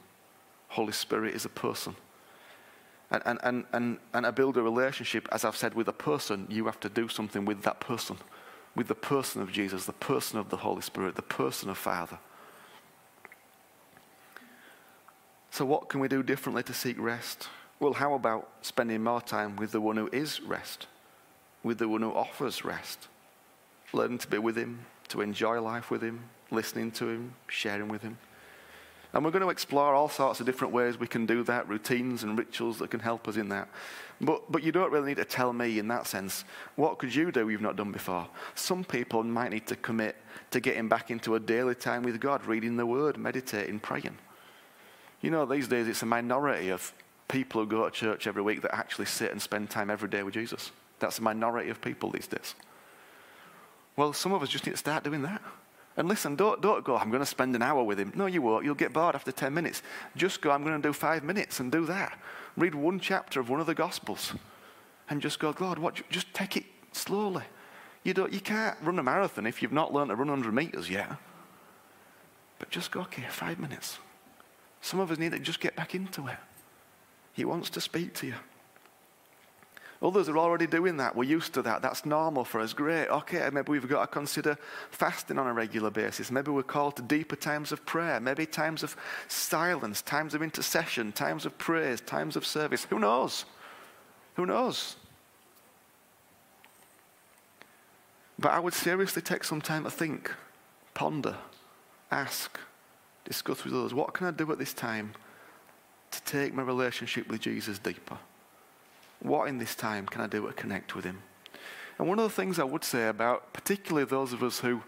Holy 0.68 0.94
Spirit 0.94 1.34
is 1.34 1.44
a 1.44 1.50
person. 1.50 1.94
And, 3.10 3.22
and, 3.26 3.38
and, 3.42 3.64
and, 3.74 3.98
and 4.14 4.24
to 4.24 4.32
build 4.32 4.56
a 4.56 4.62
relationship, 4.62 5.28
as 5.30 5.44
I've 5.44 5.58
said, 5.58 5.74
with 5.74 5.88
a 5.88 5.92
person, 5.92 6.46
you 6.48 6.64
have 6.64 6.80
to 6.80 6.88
do 6.88 7.08
something 7.08 7.44
with 7.44 7.64
that 7.64 7.80
person, 7.80 8.16
with 8.74 8.88
the 8.88 8.94
person 8.94 9.42
of 9.42 9.52
Jesus, 9.52 9.84
the 9.84 9.92
person 9.92 10.38
of 10.38 10.48
the 10.48 10.56
Holy 10.56 10.80
Spirit, 10.80 11.16
the 11.16 11.20
person 11.20 11.68
of 11.68 11.76
Father. 11.76 12.18
So, 15.50 15.66
what 15.66 15.90
can 15.90 16.00
we 16.00 16.08
do 16.08 16.22
differently 16.22 16.62
to 16.62 16.72
seek 16.72 16.98
rest? 16.98 17.50
Well, 17.78 17.92
how 17.92 18.14
about 18.14 18.48
spending 18.62 19.04
more 19.04 19.20
time 19.20 19.56
with 19.56 19.72
the 19.72 19.82
one 19.82 19.98
who 19.98 20.08
is 20.14 20.40
rest, 20.40 20.86
with 21.62 21.76
the 21.76 21.90
one 21.90 22.00
who 22.00 22.14
offers 22.14 22.64
rest? 22.64 23.08
Learning 23.92 24.16
to 24.16 24.26
be 24.26 24.38
with 24.38 24.56
him, 24.56 24.86
to 25.14 25.20
enjoy 25.20 25.60
life 25.60 25.92
with 25.92 26.02
him, 26.02 26.24
listening 26.50 26.90
to 26.90 27.08
him, 27.08 27.34
sharing 27.46 27.88
with 27.88 28.02
him. 28.02 28.18
And 29.12 29.24
we're 29.24 29.30
going 29.30 29.44
to 29.44 29.50
explore 29.50 29.94
all 29.94 30.08
sorts 30.08 30.40
of 30.40 30.46
different 30.46 30.74
ways 30.74 30.98
we 30.98 31.06
can 31.06 31.24
do 31.24 31.44
that, 31.44 31.68
routines 31.68 32.24
and 32.24 32.36
rituals 32.36 32.80
that 32.80 32.90
can 32.90 32.98
help 32.98 33.28
us 33.28 33.36
in 33.36 33.48
that. 33.50 33.68
But, 34.20 34.50
but 34.50 34.64
you 34.64 34.72
don't 34.72 34.90
really 34.90 35.06
need 35.06 35.18
to 35.18 35.24
tell 35.24 35.52
me 35.52 35.78
in 35.78 35.86
that 35.86 36.08
sense. 36.08 36.44
What 36.74 36.98
could 36.98 37.14
you 37.14 37.30
do 37.30 37.48
you've 37.48 37.60
not 37.60 37.76
done 37.76 37.92
before? 37.92 38.26
Some 38.56 38.82
people 38.82 39.22
might 39.22 39.52
need 39.52 39.68
to 39.68 39.76
commit 39.76 40.16
to 40.50 40.58
getting 40.58 40.88
back 40.88 41.12
into 41.12 41.36
a 41.36 41.40
daily 41.40 41.76
time 41.76 42.02
with 42.02 42.20
God, 42.20 42.44
reading 42.44 42.76
the 42.76 42.86
Word, 42.86 43.16
meditating, 43.16 43.78
praying. 43.78 44.18
You 45.20 45.30
know, 45.30 45.46
these 45.46 45.68
days 45.68 45.86
it's 45.86 46.02
a 46.02 46.06
minority 46.06 46.70
of 46.70 46.92
people 47.28 47.60
who 47.60 47.68
go 47.68 47.84
to 47.84 47.90
church 47.92 48.26
every 48.26 48.42
week 48.42 48.62
that 48.62 48.74
actually 48.74 49.06
sit 49.06 49.30
and 49.30 49.40
spend 49.40 49.70
time 49.70 49.90
every 49.90 50.08
day 50.08 50.24
with 50.24 50.34
Jesus. 50.34 50.72
That's 50.98 51.20
a 51.20 51.22
minority 51.22 51.70
of 51.70 51.80
people 51.80 52.10
these 52.10 52.26
days. 52.26 52.56
Well, 53.96 54.12
some 54.12 54.32
of 54.32 54.42
us 54.42 54.48
just 54.48 54.66
need 54.66 54.72
to 54.72 54.78
start 54.78 55.04
doing 55.04 55.22
that. 55.22 55.40
And 55.96 56.08
listen, 56.08 56.34
don't, 56.34 56.60
don't 56.60 56.84
go, 56.84 56.96
I'm 56.96 57.10
going 57.10 57.22
to 57.22 57.26
spend 57.26 57.54
an 57.54 57.62
hour 57.62 57.82
with 57.84 58.00
him. 58.00 58.12
No, 58.16 58.26
you 58.26 58.42
won't. 58.42 58.64
You'll 58.64 58.74
get 58.74 58.92
bored 58.92 59.14
after 59.14 59.30
10 59.30 59.54
minutes. 59.54 59.82
Just 60.16 60.40
go, 60.40 60.50
I'm 60.50 60.64
going 60.64 60.80
to 60.80 60.88
do 60.88 60.92
five 60.92 61.22
minutes 61.22 61.60
and 61.60 61.70
do 61.70 61.86
that. 61.86 62.18
Read 62.56 62.74
one 62.74 62.98
chapter 62.98 63.38
of 63.38 63.48
one 63.48 63.60
of 63.60 63.66
the 63.66 63.74
Gospels 63.74 64.34
and 65.08 65.22
just 65.22 65.38
go, 65.38 65.52
God, 65.52 65.78
what, 65.78 66.00
just 66.10 66.32
take 66.34 66.56
it 66.56 66.64
slowly. 66.92 67.44
You, 68.02 68.12
don't, 68.12 68.32
you 68.32 68.40
can't 68.40 68.76
run 68.82 68.98
a 68.98 69.02
marathon 69.02 69.46
if 69.46 69.62
you've 69.62 69.72
not 69.72 69.92
learned 69.92 70.10
to 70.10 70.16
run 70.16 70.28
100 70.28 70.52
meters 70.52 70.90
yet. 70.90 71.10
But 72.58 72.70
just 72.70 72.90
go, 72.90 73.00
okay, 73.02 73.24
five 73.28 73.60
minutes. 73.60 73.98
Some 74.80 75.00
of 75.00 75.10
us 75.10 75.18
need 75.18 75.32
to 75.32 75.38
just 75.38 75.60
get 75.60 75.76
back 75.76 75.94
into 75.94 76.26
it. 76.26 76.36
He 77.32 77.44
wants 77.44 77.70
to 77.70 77.80
speak 77.80 78.14
to 78.14 78.26
you. 78.26 78.34
Others 80.04 80.28
are 80.28 80.36
already 80.36 80.66
doing 80.66 80.98
that. 80.98 81.16
We're 81.16 81.24
used 81.24 81.54
to 81.54 81.62
that. 81.62 81.80
That's 81.80 82.04
normal 82.04 82.44
for 82.44 82.60
us. 82.60 82.74
Great. 82.74 83.08
Okay, 83.08 83.48
maybe 83.50 83.72
we've 83.72 83.88
got 83.88 84.02
to 84.02 84.06
consider 84.06 84.58
fasting 84.90 85.38
on 85.38 85.46
a 85.46 85.54
regular 85.54 85.90
basis. 85.90 86.30
Maybe 86.30 86.50
we're 86.50 86.62
called 86.62 86.96
to 86.96 87.02
deeper 87.02 87.36
times 87.36 87.72
of 87.72 87.86
prayer. 87.86 88.20
Maybe 88.20 88.44
times 88.44 88.82
of 88.82 88.98
silence, 89.28 90.02
times 90.02 90.34
of 90.34 90.42
intercession, 90.42 91.10
times 91.10 91.46
of 91.46 91.56
praise, 91.56 92.02
times 92.02 92.36
of 92.36 92.44
service. 92.44 92.84
Who 92.90 92.98
knows? 92.98 93.46
Who 94.34 94.44
knows? 94.44 94.96
But 98.38 98.52
I 98.52 98.58
would 98.58 98.74
seriously 98.74 99.22
take 99.22 99.42
some 99.42 99.62
time 99.62 99.84
to 99.84 99.90
think, 99.90 100.30
ponder, 100.92 101.36
ask, 102.10 102.60
discuss 103.24 103.64
with 103.64 103.72
others 103.72 103.94
what 103.94 104.12
can 104.12 104.26
I 104.26 104.32
do 104.32 104.52
at 104.52 104.58
this 104.58 104.74
time 104.74 105.14
to 106.10 106.22
take 106.24 106.52
my 106.52 106.62
relationship 106.62 107.26
with 107.28 107.40
Jesus 107.40 107.78
deeper? 107.78 108.18
What 109.24 109.48
in 109.48 109.56
this 109.56 109.74
time 109.74 110.04
can 110.04 110.20
I 110.20 110.26
do 110.26 110.46
to 110.46 110.52
connect 110.52 110.94
with 110.94 111.06
Him? 111.06 111.22
And 111.98 112.06
one 112.06 112.18
of 112.18 112.24
the 112.24 112.34
things 112.34 112.58
I 112.58 112.64
would 112.64 112.84
say 112.84 113.08
about, 113.08 113.54
particularly 113.54 114.04
those 114.04 114.34
of 114.34 114.42
us 114.42 114.60
who 114.60 114.82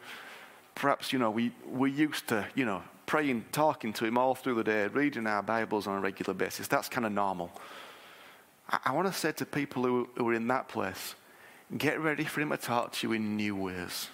perhaps, 0.75 1.11
you 1.11 1.19
know, 1.19 1.31
we, 1.31 1.53
we're 1.67 1.87
used 1.87 2.29
to, 2.29 2.47
you 2.55 2.67
know, 2.67 2.83
praying, 3.07 3.47
talking 3.51 3.95
to 3.95 4.05
Him 4.05 4.19
all 4.19 4.35
through 4.35 4.57
the 4.57 4.65
day, 4.65 4.89
reading 4.89 5.27
our 5.27 5.43
Bibles 5.43 5.87
on 5.87 5.97
a 5.97 6.01
regular 6.01 6.35
basis, 6.35 6.69
that's 6.69 6.87
kind 6.87 7.07
of 7.07 7.13
normal. 7.13 7.51
I, 8.69 8.79
I 8.85 8.93
want 8.93 9.07
to 9.07 9.19
say 9.19 9.33
to 9.33 9.47
people 9.47 9.83
who, 9.85 10.07
who 10.17 10.29
are 10.29 10.35
in 10.35 10.49
that 10.49 10.69
place, 10.69 11.15
get 11.79 11.99
ready 11.99 12.25
for 12.25 12.43
Him 12.43 12.51
to 12.51 12.59
talk 12.59 12.93
to 12.93 13.09
you 13.09 13.15
in 13.15 13.37
new 13.39 13.57
ways. 13.57 14.11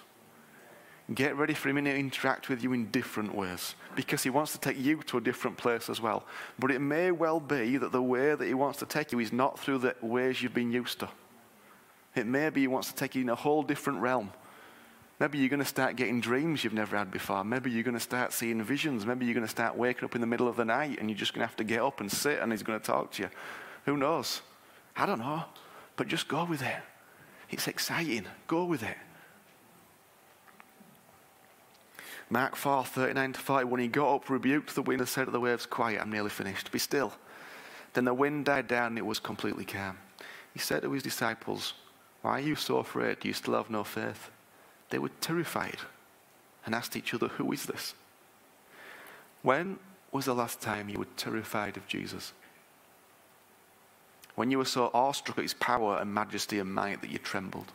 Get 1.13 1.35
ready 1.35 1.53
for 1.53 1.69
him 1.69 1.83
to 1.83 1.93
interact 1.93 2.47
with 2.47 2.63
you 2.63 2.71
in 2.71 2.89
different 2.89 3.35
ways 3.35 3.75
because 3.93 4.23
he 4.23 4.29
wants 4.29 4.53
to 4.53 4.59
take 4.59 4.79
you 4.79 5.03
to 5.03 5.17
a 5.17 5.21
different 5.21 5.57
place 5.57 5.89
as 5.89 5.99
well. 5.99 6.25
But 6.57 6.71
it 6.71 6.79
may 6.79 7.11
well 7.11 7.41
be 7.41 7.77
that 7.77 7.91
the 7.91 8.01
way 8.01 8.35
that 8.35 8.47
he 8.47 8.53
wants 8.53 8.79
to 8.79 8.85
take 8.85 9.11
you 9.11 9.19
is 9.19 9.33
not 9.33 9.59
through 9.59 9.79
the 9.79 9.95
ways 10.01 10.41
you've 10.41 10.53
been 10.53 10.71
used 10.71 10.99
to. 11.01 11.09
It 12.15 12.25
may 12.25 12.49
be 12.49 12.61
he 12.61 12.67
wants 12.67 12.87
to 12.87 12.95
take 12.95 13.15
you 13.15 13.21
in 13.21 13.29
a 13.29 13.35
whole 13.35 13.63
different 13.63 13.99
realm. 13.99 14.31
Maybe 15.19 15.39
you're 15.39 15.49
going 15.49 15.59
to 15.59 15.65
start 15.65 15.97
getting 15.97 16.21
dreams 16.21 16.63
you've 16.63 16.73
never 16.73 16.97
had 16.97 17.11
before. 17.11 17.43
Maybe 17.43 17.69
you're 17.69 17.83
going 17.83 17.95
to 17.95 17.99
start 17.99 18.31
seeing 18.31 18.63
visions. 18.63 19.05
Maybe 19.05 19.25
you're 19.25 19.35
going 19.35 19.45
to 19.45 19.51
start 19.51 19.75
waking 19.75 20.05
up 20.05 20.15
in 20.15 20.21
the 20.21 20.27
middle 20.27 20.47
of 20.47 20.55
the 20.55 20.65
night 20.65 20.99
and 20.99 21.09
you're 21.09 21.19
just 21.19 21.33
going 21.33 21.41
to 21.41 21.47
have 21.47 21.57
to 21.57 21.63
get 21.63 21.81
up 21.81 21.99
and 21.99 22.11
sit 22.11 22.39
and 22.39 22.51
he's 22.51 22.63
going 22.63 22.79
to 22.79 22.85
talk 22.85 23.11
to 23.13 23.23
you. 23.23 23.29
Who 23.85 23.97
knows? 23.97 24.41
I 24.95 25.05
don't 25.05 25.19
know. 25.19 25.43
But 25.97 26.07
just 26.07 26.27
go 26.27 26.45
with 26.45 26.61
it. 26.61 26.75
It's 27.49 27.67
exciting. 27.67 28.25
Go 28.47 28.65
with 28.65 28.83
it. 28.83 28.97
Mark 32.33 32.55
4, 32.55 32.83
39 32.83 33.33
to 33.33 33.39
40, 33.39 33.65
when 33.65 33.79
he 33.79 33.87
got 33.87 34.15
up, 34.15 34.27
rebuked 34.27 34.73
the 34.73 34.81
wind, 34.81 35.01
and 35.01 35.07
said 35.07 35.25
to 35.25 35.31
the 35.31 35.39
waves, 35.39 35.67
Quiet, 35.67 36.01
I'm 36.01 36.09
nearly 36.09 36.31
finished. 36.31 36.71
Be 36.71 36.79
still. 36.79 37.13
Then 37.93 38.05
the 38.05 38.13
wind 38.15 38.45
died 38.45 38.67
down 38.67 38.87
and 38.87 38.97
it 38.97 39.05
was 39.05 39.19
completely 39.19 39.65
calm. 39.65 39.99
He 40.51 40.57
said 40.57 40.81
to 40.81 40.91
his 40.91 41.03
disciples, 41.03 41.75
Why 42.23 42.31
are 42.31 42.39
you 42.39 42.55
so 42.55 42.77
afraid? 42.77 43.19
Do 43.19 43.27
you 43.27 43.35
still 43.35 43.53
have 43.53 43.69
no 43.69 43.83
faith? 43.83 44.31
They 44.89 44.97
were 44.97 45.11
terrified 45.21 45.77
and 46.65 46.73
asked 46.73 46.95
each 46.95 47.13
other, 47.13 47.27
Who 47.27 47.51
is 47.51 47.67
this? 47.67 47.93
When 49.43 49.77
was 50.11 50.25
the 50.25 50.33
last 50.33 50.59
time 50.59 50.89
you 50.89 50.97
were 50.97 51.07
terrified 51.15 51.77
of 51.77 51.87
Jesus? 51.87 52.33
When 54.33 54.49
you 54.49 54.57
were 54.57 54.65
so 54.65 54.89
awestruck 54.91 55.37
at 55.37 55.43
his 55.43 55.53
power 55.53 55.99
and 55.99 56.11
majesty 56.11 56.57
and 56.57 56.73
might 56.73 57.01
that 57.01 57.11
you 57.11 57.19
trembled? 57.19 57.71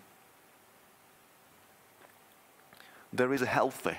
There 3.12 3.32
is 3.32 3.42
a 3.42 3.46
healthy 3.46 3.98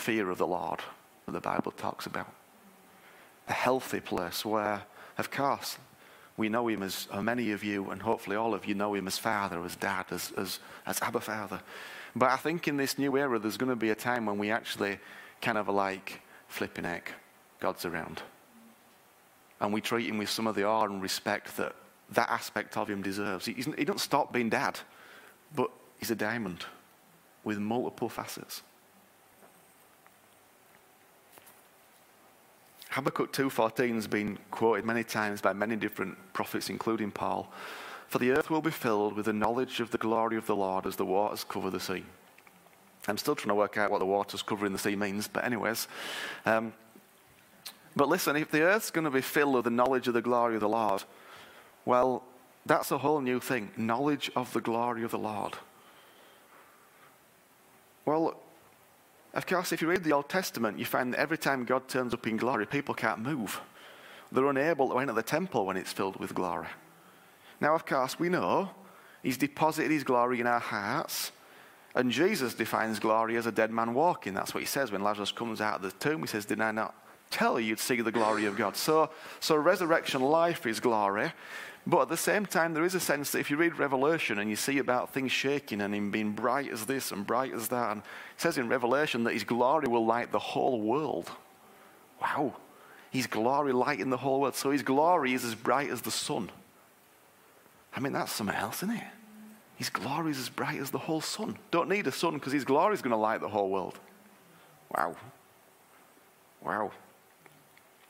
fear 0.00 0.30
of 0.30 0.38
the 0.38 0.46
Lord 0.46 0.80
that 1.26 1.32
the 1.32 1.40
Bible 1.40 1.72
talks 1.72 2.06
about. 2.06 2.32
A 3.48 3.52
healthy 3.52 4.00
place 4.00 4.44
where, 4.44 4.82
of 5.18 5.30
course, 5.30 5.78
we 6.36 6.48
know 6.48 6.68
him 6.68 6.82
as 6.82 7.06
many 7.20 7.52
of 7.52 7.62
you, 7.62 7.90
and 7.90 8.00
hopefully 8.00 8.36
all 8.36 8.54
of 8.54 8.64
you 8.64 8.74
know 8.74 8.94
him 8.94 9.06
as 9.06 9.18
Father, 9.18 9.62
as 9.64 9.76
Dad, 9.76 10.06
as, 10.10 10.32
as, 10.36 10.58
as 10.86 11.00
Abba 11.02 11.20
Father. 11.20 11.60
But 12.16 12.30
I 12.30 12.36
think 12.36 12.66
in 12.66 12.76
this 12.76 12.98
new 12.98 13.16
era, 13.16 13.38
there's 13.38 13.56
going 13.56 13.70
to 13.70 13.76
be 13.76 13.90
a 13.90 13.94
time 13.94 14.26
when 14.26 14.38
we 14.38 14.50
actually 14.50 14.98
kind 15.42 15.58
of 15.58 15.68
like 15.68 16.22
flipping 16.48 16.86
egg. 16.86 17.10
God's 17.60 17.84
around. 17.84 18.22
And 19.60 19.72
we 19.72 19.82
treat 19.82 20.08
him 20.08 20.16
with 20.16 20.30
some 20.30 20.46
of 20.46 20.54
the 20.54 20.64
awe 20.64 20.84
and 20.84 21.02
respect 21.02 21.56
that 21.58 21.74
that 22.12 22.30
aspect 22.30 22.76
of 22.76 22.88
him 22.88 23.02
deserves. 23.02 23.46
He, 23.46 23.52
he 23.52 23.84
doesn't 23.84 23.98
stop 23.98 24.32
being 24.32 24.48
dad, 24.48 24.80
but 25.54 25.70
he's 25.98 26.10
a 26.10 26.16
diamond 26.16 26.64
with 27.44 27.58
multiple 27.58 28.08
facets. 28.08 28.62
Habakkuk 32.90 33.32
2.14 33.32 33.94
has 33.94 34.08
been 34.08 34.36
quoted 34.50 34.84
many 34.84 35.04
times 35.04 35.40
by 35.40 35.52
many 35.52 35.76
different 35.76 36.16
prophets, 36.32 36.70
including 36.70 37.12
Paul. 37.12 37.52
For 38.08 38.18
the 38.18 38.32
earth 38.32 38.50
will 38.50 38.60
be 38.60 38.72
filled 38.72 39.14
with 39.14 39.26
the 39.26 39.32
knowledge 39.32 39.78
of 39.78 39.92
the 39.92 39.98
glory 39.98 40.36
of 40.36 40.46
the 40.46 40.56
Lord 40.56 40.86
as 40.86 40.96
the 40.96 41.06
waters 41.06 41.44
cover 41.44 41.70
the 41.70 41.78
sea. 41.78 42.04
I'm 43.06 43.16
still 43.16 43.36
trying 43.36 43.50
to 43.50 43.54
work 43.54 43.78
out 43.78 43.92
what 43.92 44.00
the 44.00 44.06
waters 44.06 44.42
covering 44.42 44.72
the 44.72 44.78
sea 44.78 44.96
means, 44.96 45.28
but 45.28 45.44
anyways. 45.44 45.86
Um, 46.44 46.72
but 47.94 48.08
listen, 48.08 48.34
if 48.34 48.50
the 48.50 48.62
earth's 48.62 48.90
going 48.90 49.04
to 49.04 49.10
be 49.10 49.20
filled 49.20 49.54
with 49.54 49.64
the 49.64 49.70
knowledge 49.70 50.08
of 50.08 50.14
the 50.14 50.22
glory 50.22 50.56
of 50.56 50.60
the 50.60 50.68
Lord, 50.68 51.04
well, 51.84 52.24
that's 52.66 52.90
a 52.90 52.98
whole 52.98 53.20
new 53.20 53.38
thing. 53.38 53.70
Knowledge 53.76 54.32
of 54.34 54.52
the 54.52 54.60
glory 54.60 55.04
of 55.04 55.12
the 55.12 55.18
Lord. 55.18 55.56
Well, 58.04 58.36
of 59.34 59.46
course, 59.46 59.72
if 59.72 59.80
you 59.80 59.88
read 59.88 60.04
the 60.04 60.12
Old 60.12 60.28
Testament, 60.28 60.78
you 60.78 60.84
find 60.84 61.12
that 61.12 61.20
every 61.20 61.38
time 61.38 61.64
God 61.64 61.88
turns 61.88 62.12
up 62.14 62.26
in 62.26 62.36
glory, 62.36 62.66
people 62.66 62.94
can't 62.94 63.20
move. 63.20 63.60
They're 64.32 64.48
unable 64.48 64.88
to 64.90 64.98
enter 64.98 65.12
the 65.12 65.22
temple 65.22 65.66
when 65.66 65.76
it's 65.76 65.92
filled 65.92 66.16
with 66.16 66.34
glory. 66.34 66.68
Now, 67.60 67.74
of 67.74 67.86
course, 67.86 68.18
we 68.18 68.28
know 68.28 68.70
He's 69.22 69.36
deposited 69.36 69.90
His 69.90 70.04
glory 70.04 70.40
in 70.40 70.46
our 70.46 70.60
hearts. 70.60 71.32
And 71.94 72.10
Jesus 72.10 72.54
defines 72.54 73.00
glory 73.00 73.36
as 73.36 73.46
a 73.46 73.52
dead 73.52 73.70
man 73.72 73.94
walking. 73.94 74.34
That's 74.34 74.54
what 74.54 74.62
He 74.62 74.66
says 74.66 74.92
when 74.92 75.02
Lazarus 75.02 75.32
comes 75.32 75.60
out 75.60 75.76
of 75.76 75.82
the 75.82 75.90
tomb. 75.92 76.20
He 76.20 76.26
says, 76.26 76.44
Did 76.44 76.60
I 76.60 76.70
not 76.70 76.94
tell 77.30 77.58
you 77.60 77.68
you'd 77.68 77.80
see 77.80 78.00
the 78.00 78.12
glory 78.12 78.46
of 78.46 78.56
God? 78.56 78.76
So, 78.76 79.10
so 79.40 79.56
resurrection 79.56 80.22
life 80.22 80.66
is 80.66 80.80
glory. 80.80 81.32
But 81.86 82.02
at 82.02 82.08
the 82.08 82.16
same 82.16 82.44
time, 82.44 82.74
there 82.74 82.84
is 82.84 82.94
a 82.94 83.00
sense 83.00 83.30
that 83.30 83.38
if 83.38 83.50
you 83.50 83.56
read 83.56 83.78
Revelation 83.78 84.38
and 84.38 84.50
you 84.50 84.56
see 84.56 84.78
about 84.78 85.12
things 85.12 85.32
shaking 85.32 85.80
and 85.80 85.94
him 85.94 86.10
being 86.10 86.32
bright 86.32 86.70
as 86.70 86.86
this 86.86 87.10
and 87.10 87.26
bright 87.26 87.52
as 87.52 87.68
that, 87.68 87.92
and 87.92 88.00
it 88.00 88.40
says 88.40 88.58
in 88.58 88.68
Revelation 88.68 89.24
that 89.24 89.32
his 89.32 89.44
glory 89.44 89.88
will 89.88 90.04
light 90.04 90.30
the 90.30 90.38
whole 90.38 90.80
world. 90.80 91.30
Wow. 92.20 92.54
His 93.10 93.26
glory 93.26 93.72
lighting 93.72 94.10
the 94.10 94.18
whole 94.18 94.40
world. 94.40 94.54
So 94.54 94.70
his 94.70 94.82
glory 94.82 95.32
is 95.32 95.44
as 95.44 95.54
bright 95.54 95.90
as 95.90 96.02
the 96.02 96.10
sun. 96.10 96.50
I 97.96 98.00
mean, 98.00 98.12
that's 98.12 98.32
something 98.32 98.54
else, 98.54 98.82
isn't 98.82 98.96
it? 98.96 99.04
His 99.76 99.88
glory 99.88 100.32
is 100.32 100.38
as 100.38 100.50
bright 100.50 100.78
as 100.78 100.90
the 100.90 100.98
whole 100.98 101.22
sun. 101.22 101.56
Don't 101.70 101.88
need 101.88 102.06
a 102.06 102.12
sun 102.12 102.34
because 102.34 102.52
his 102.52 102.64
glory 102.64 102.94
is 102.94 103.00
going 103.00 103.12
to 103.12 103.16
light 103.16 103.40
the 103.40 103.48
whole 103.48 103.70
world. 103.70 103.98
Wow. 104.94 105.16
Wow. 106.62 106.92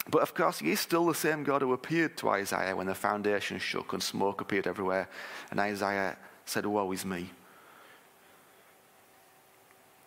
But 0.09 0.23
of 0.23 0.35
course, 0.35 0.61
he 0.61 0.73
is 0.73 0.81
still 0.81 1.07
the 1.07 1.15
same 1.15 1.45
God 1.45 1.63
who 1.63 1.73
appeared 1.73 2.17
to 2.19 2.31
Isaiah 2.31 2.75
when 2.75 2.87
the 2.87 2.95
foundation 2.95 3.59
shook 3.59 3.93
and 3.93 4.03
smoke 4.03 4.41
appeared 4.41 4.67
everywhere. 4.67 5.09
And 5.51 5.61
Isaiah 5.61 6.17
said, 6.47 6.67
Woe 6.67 6.91
is 6.93 7.05
me. 7.05 7.31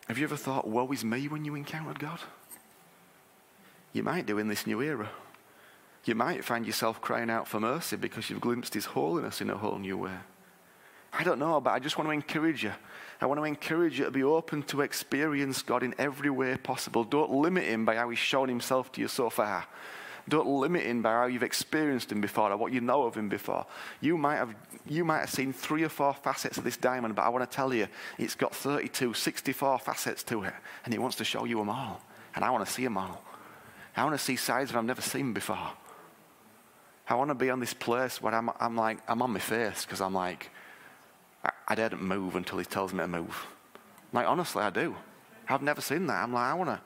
Have 0.08 0.18
you 0.18 0.26
ever 0.26 0.36
thought, 0.36 0.68
Woe 0.68 0.92
is 0.92 1.06
me 1.06 1.28
when 1.28 1.46
you 1.46 1.56
encountered 1.56 2.00
God? 2.00 2.20
You 3.94 4.04
might 4.04 4.26
do 4.26 4.40
in 4.40 4.48
this 4.48 4.66
new 4.66 4.82
era. 4.82 5.10
You 6.06 6.16
might 6.16 6.44
find 6.44 6.66
yourself 6.66 7.00
crying 7.00 7.30
out 7.30 7.48
for 7.48 7.60
mercy 7.60 7.96
because 7.96 8.30
you've 8.30 8.42
glimpsed 8.42 8.74
his 8.74 8.86
holiness 8.86 9.40
in 9.40 9.50
a 9.50 9.58
whole 9.58 9.78
new 9.78 9.98
way. 9.98 10.18
I 11.14 11.24
don't 11.24 11.38
know, 11.38 11.62
but 11.62 11.72
I 11.72 11.80
just 11.80 11.98
want 11.98 12.08
to 12.08 12.12
encourage 12.12 12.64
you. 12.64 12.74
I 13.22 13.28
want 13.28 13.40
to 13.40 13.46
encourage 13.46 14.00
you 14.00 14.06
to 14.06 14.12
be 14.12 14.24
open 14.24 14.64
to 14.64 14.82
experience 14.82 15.62
God 15.62 15.84
in 15.84 15.94
every 16.00 16.32
way 16.32 16.58
possible. 16.58 17.04
Don't 17.04 17.32
limit 17.32 17.66
him 17.66 17.86
by 17.86 17.96
how 17.96 18.10
he's 18.10 18.20
shown 18.20 18.50
himself 18.50 18.92
to 18.94 19.02
you 19.02 19.08
so 19.08 19.30
far. 19.30 19.66
Don't 20.28 20.48
limit 20.48 20.84
him 20.84 21.02
by 21.02 21.12
how 21.12 21.26
you've 21.26 21.44
experienced 21.44 22.12
him 22.12 22.22
before 22.22 22.52
or 22.52 22.58
what 22.58 22.72
you 22.72 22.82
know 22.82 23.04
of 23.04 23.16
him 23.16 23.30
before. 23.30 23.66
You 24.02 24.18
might 24.18 24.38
have, 24.38 24.56
you 24.88 25.06
might 25.06 25.20
have 25.20 25.30
seen 25.30 25.54
three 25.54 25.84
or 25.84 25.90
four 25.90 26.14
facets 26.14 26.58
of 26.58 26.64
this 26.64 26.78
diamond, 26.78 27.16
but 27.16 27.24
I 27.24 27.30
want 27.30 27.50
to 27.50 27.56
tell 27.56 27.74
you, 27.74 27.88
it's 28.18 28.36
got 28.36 28.56
32, 28.56 29.14
64 29.14 29.80
facets 29.80 30.24
to 30.24 30.44
it, 30.44 30.54
and 30.86 30.94
he 30.94 31.00
wants 31.00 31.18
to 31.18 31.26
show 31.26 31.46
you 31.46 31.58
them 31.58 31.70
all. 31.70 32.02
And 32.36 32.44
I 32.44 32.50
want 32.50 32.66
to 32.66 32.72
see 32.72 32.84
them 32.84 32.98
all. 32.98 33.22
I 33.96 34.04
want 34.04 34.18
to 34.18 34.24
see 34.24 34.38
sides 34.38 34.72
that 34.72 34.78
I've 34.78 34.86
never 34.86 35.02
seen 35.02 35.34
before. 35.34 35.72
I 37.08 37.16
want 37.16 37.30
to 37.30 37.36
be 37.36 37.50
on 37.50 37.60
this 37.60 37.74
place 37.74 38.22
where 38.22 38.34
I'm, 38.34 38.50
I'm 38.60 38.76
like, 38.76 39.00
I'm 39.08 39.22
on 39.22 39.32
my 39.32 39.40
face 39.40 39.86
because 39.86 40.02
I'm 40.02 40.14
like, 40.14 40.50
I, 41.44 41.52
I 41.70 41.76
didn't 41.76 42.02
move 42.02 42.36
until 42.36 42.60
he 42.60 42.66
tells 42.66 42.94
me 42.94 43.00
to 43.00 43.08
move. 43.08 43.48
Like, 44.12 44.28
honestly, 44.28 44.62
I 44.64 44.70
do. 44.70 44.96
I've 45.50 45.62
never 45.62 45.82
seen 45.82 46.06
that. 46.08 46.24
I'm 46.24 46.34
like, 46.34 46.46
I 46.46 46.54
want 46.54 46.70
to 46.70 46.82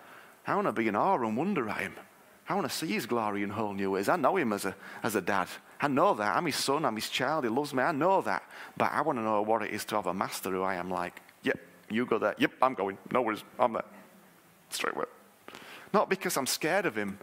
I 0.47 0.55
wanna 0.55 0.71
be 0.71 0.87
in 0.87 0.95
awe 0.95 1.21
and 1.21 1.35
wonder 1.35 1.67
at 1.67 1.79
him. 1.79 1.95
I 2.47 2.55
want 2.55 2.69
to 2.69 2.73
see 2.73 2.87
his 2.87 3.05
glory 3.05 3.43
in 3.43 3.49
whole 3.49 3.73
new 3.73 3.91
ways. 3.91 4.07
I 4.07 4.15
know 4.15 4.37
him 4.37 4.53
as 4.53 4.63
a, 4.63 4.73
as 5.03 5.15
a 5.15 5.21
dad. 5.21 5.49
I 5.81 5.89
know 5.89 6.13
that. 6.13 6.37
I'm 6.37 6.45
his 6.45 6.55
son. 6.55 6.85
I'm 6.85 6.95
his 6.95 7.09
child. 7.09 7.43
He 7.43 7.49
loves 7.49 7.73
me. 7.73 7.83
I 7.83 7.91
know 7.91 8.21
that. 8.21 8.43
But 8.77 8.93
I 8.93 9.01
want 9.01 9.19
to 9.19 9.23
know 9.23 9.41
what 9.41 9.63
it 9.63 9.71
is 9.71 9.83
to 9.85 9.95
have 9.95 10.07
a 10.07 10.13
master 10.13 10.49
who 10.51 10.63
I 10.63 10.75
am 10.75 10.89
like, 10.89 11.21
yep, 11.43 11.59
you 11.89 12.05
go 12.05 12.17
there. 12.17 12.35
Yep, 12.37 12.51
I'm 12.61 12.73
going. 12.73 12.97
No 13.11 13.21
worries. 13.21 13.43
I'm 13.59 13.73
there. 13.73 13.83
Straight 14.69 14.95
away. 14.95 15.05
Not 15.93 16.09
because 16.09 16.37
I'm 16.37 16.47
scared 16.47 16.85
of 16.85 16.95
him, 16.95 17.19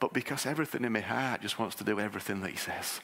but 0.00 0.14
because 0.14 0.46
everything 0.46 0.84
in 0.84 0.92
my 0.92 1.00
heart 1.00 1.42
just 1.42 1.58
wants 1.58 1.74
to 1.76 1.84
do 1.84 2.00
everything 2.00 2.40
that 2.40 2.50
he 2.50 2.56
says. 2.56 3.00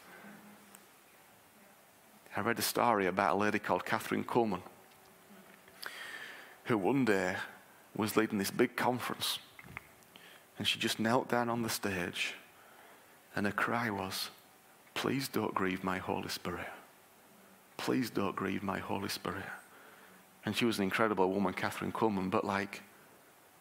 I 2.37 2.41
read 2.43 2.59
a 2.59 2.63
story 2.63 3.07
about 3.07 3.35
a 3.35 3.39
lady 3.39 3.59
called 3.59 3.85
Kathryn 3.85 4.25
Kuhlman 4.25 4.63
who 6.65 6.79
one 6.79 7.05
day 7.05 7.35
was 7.97 8.17
leading 8.17 8.39
this 8.39 8.53
big 8.53 8.77
conference 8.77 9.41
and 10.57 10.67
she 10.67 10.79
just 10.79 11.01
knelt 11.01 11.29
down 11.29 11.49
on 11.49 11.63
the 11.63 11.69
stage 11.69 12.35
and 13.35 13.47
her 13.47 13.53
cry 13.53 13.91
was, 13.91 14.31
Please 14.95 15.29
don't 15.29 15.55
grieve 15.55 15.83
my 15.83 15.99
Holy 15.99 16.29
Spirit. 16.29 16.67
Please 17.77 18.11
don't 18.11 18.37
grieve 18.37 18.63
my 18.63 18.79
Holy 18.79 19.09
Spirit. 19.09 19.47
And 20.45 20.57
she 20.57 20.65
was 20.65 20.79
an 20.79 20.85
incredible 20.85 21.31
woman, 21.31 21.55
Kathryn 21.55 21.93
Kuhlman, 21.93 22.31
but 22.31 22.45
like 22.45 22.83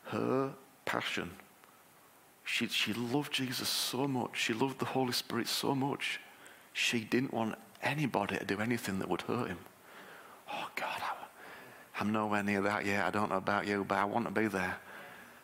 her 0.06 0.52
passion, 0.86 1.32
she, 2.44 2.68
she 2.68 2.94
loved 2.94 3.32
Jesus 3.32 3.70
so 3.70 4.08
much. 4.08 4.32
She 4.38 4.54
loved 4.54 4.80
the 4.80 4.86
Holy 4.86 5.14
Spirit 5.14 5.48
so 5.48 5.76
much. 5.76 6.20
She 6.74 7.02
didn't 7.02 7.34
want 7.34 7.56
anybody 7.82 8.38
to 8.38 8.46
do 8.46 8.60
anything 8.60 9.00
that 9.00 9.10
would 9.10 9.22
hurt 9.22 9.48
him. 9.48 9.60
Oh, 10.52 10.68
God, 10.76 11.02
I'm 12.00 12.12
nowhere 12.12 12.44
near 12.44 12.62
that 12.62 12.86
yet. 12.86 13.06
I 13.06 13.10
don't 13.10 13.30
know 13.30 13.38
about 13.38 13.68
you, 13.68 13.84
but 13.84 13.98
I 13.98 14.06
want 14.06 14.26
to 14.26 14.32
be 14.32 14.48
there. 14.48 14.78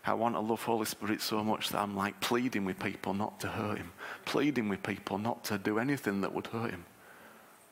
I 0.06 0.14
want 0.14 0.36
to 0.36 0.40
love 0.40 0.64
Holy 0.64 0.86
Spirit 0.86 1.20
so 1.22 1.44
much 1.44 1.70
that 1.70 1.80
I'm 1.80 1.96
like 1.96 2.20
pleading 2.20 2.64
with 2.64 2.80
people 2.80 3.14
not 3.14 3.40
to 3.42 3.48
hurt 3.48 3.78
him, 3.78 3.92
pleading 4.24 4.70
with 4.70 4.84
people 4.84 5.18
not 5.18 5.44
to 5.46 5.58
do 5.58 5.80
anything 5.80 6.22
that 6.22 6.34
would 6.34 6.48
hurt 6.48 6.72
him. 6.72 6.86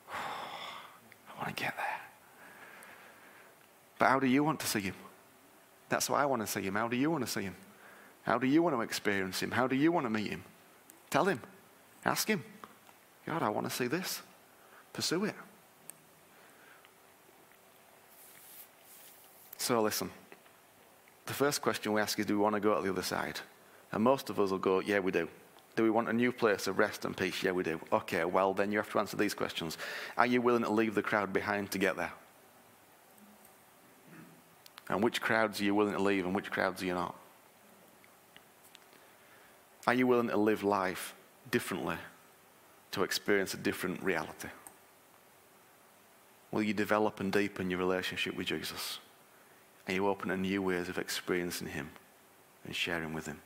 I 0.11 1.37
want 1.37 1.55
to 1.55 1.63
get 1.63 1.75
there. 1.77 2.01
But 3.99 4.09
how 4.09 4.19
do 4.19 4.27
you 4.27 4.43
want 4.43 4.59
to 4.61 4.67
see 4.67 4.81
him? 4.81 4.95
That's 5.89 6.09
why 6.09 6.23
I 6.23 6.25
want 6.25 6.41
to 6.41 6.47
see 6.47 6.61
him. 6.61 6.75
How 6.75 6.87
do 6.87 6.97
you 6.97 7.11
want 7.11 7.23
to 7.23 7.31
see 7.31 7.43
him? 7.43 7.55
How 8.23 8.37
do 8.37 8.47
you 8.47 8.63
want 8.63 8.75
to 8.75 8.81
experience 8.81 9.41
him? 9.41 9.51
How 9.51 9.67
do 9.67 9.75
you 9.75 9.91
want 9.91 10.05
to 10.07 10.09
meet 10.09 10.29
him? 10.29 10.43
Tell 11.09 11.25
him. 11.25 11.39
Ask 12.03 12.27
him. 12.27 12.43
God, 13.25 13.43
I 13.43 13.49
want 13.49 13.69
to 13.69 13.73
see 13.73 13.87
this. 13.87 14.21
Pursue 14.93 15.25
it. 15.25 15.35
So 19.57 19.81
listen. 19.81 20.11
The 21.25 21.33
first 21.33 21.61
question 21.61 21.93
we 21.93 22.01
ask 22.01 22.19
is 22.19 22.25
do 22.25 22.37
we 22.37 22.43
want 22.43 22.55
to 22.55 22.59
go 22.59 22.75
to 22.75 22.81
the 22.81 22.91
other 22.91 23.01
side? 23.01 23.39
And 23.91 24.03
most 24.03 24.29
of 24.29 24.39
us 24.39 24.51
will 24.51 24.57
go, 24.57 24.79
yeah, 24.79 24.99
we 24.99 25.11
do. 25.11 25.27
Do 25.75 25.83
we 25.83 25.89
want 25.89 26.09
a 26.09 26.13
new 26.13 26.31
place 26.31 26.67
of 26.67 26.77
rest 26.77 27.05
and 27.05 27.15
peace? 27.15 27.41
Yeah, 27.41 27.51
we 27.51 27.63
do. 27.63 27.79
Okay, 27.91 28.25
well, 28.25 28.53
then 28.53 28.71
you 28.71 28.77
have 28.77 28.91
to 28.91 28.99
answer 28.99 29.17
these 29.17 29.33
questions. 29.33 29.77
Are 30.17 30.25
you 30.25 30.41
willing 30.41 30.63
to 30.63 30.69
leave 30.69 30.93
the 30.93 31.01
crowd 31.01 31.33
behind 31.33 31.71
to 31.71 31.77
get 31.77 31.95
there? 31.95 32.11
And 34.89 35.01
which 35.03 35.21
crowds 35.21 35.61
are 35.61 35.63
you 35.63 35.73
willing 35.73 35.93
to 35.93 36.01
leave 36.01 36.25
and 36.25 36.35
which 36.35 36.51
crowds 36.51 36.83
are 36.83 36.85
you 36.85 36.93
not? 36.93 37.15
Are 39.87 39.93
you 39.93 40.05
willing 40.07 40.27
to 40.27 40.37
live 40.37 40.63
life 40.63 41.15
differently 41.51 41.97
to 42.91 43.03
experience 43.03 43.53
a 43.53 43.57
different 43.57 44.03
reality? 44.03 44.49
Will 46.53 46.61
you 46.61 46.75
develop 46.75 47.19
and 47.19 47.33
deepen 47.33 47.71
your 47.71 47.79
relationship 47.79 48.37
with 48.37 48.45
Jesus? 48.45 48.99
And 49.87 49.95
you 49.95 50.07
open 50.07 50.29
to 50.29 50.37
new 50.37 50.61
ways 50.61 50.87
of 50.87 50.99
experiencing 50.99 51.69
Him 51.69 51.89
and 52.63 52.75
sharing 52.75 53.11
with 53.11 53.25
Him? 53.25 53.41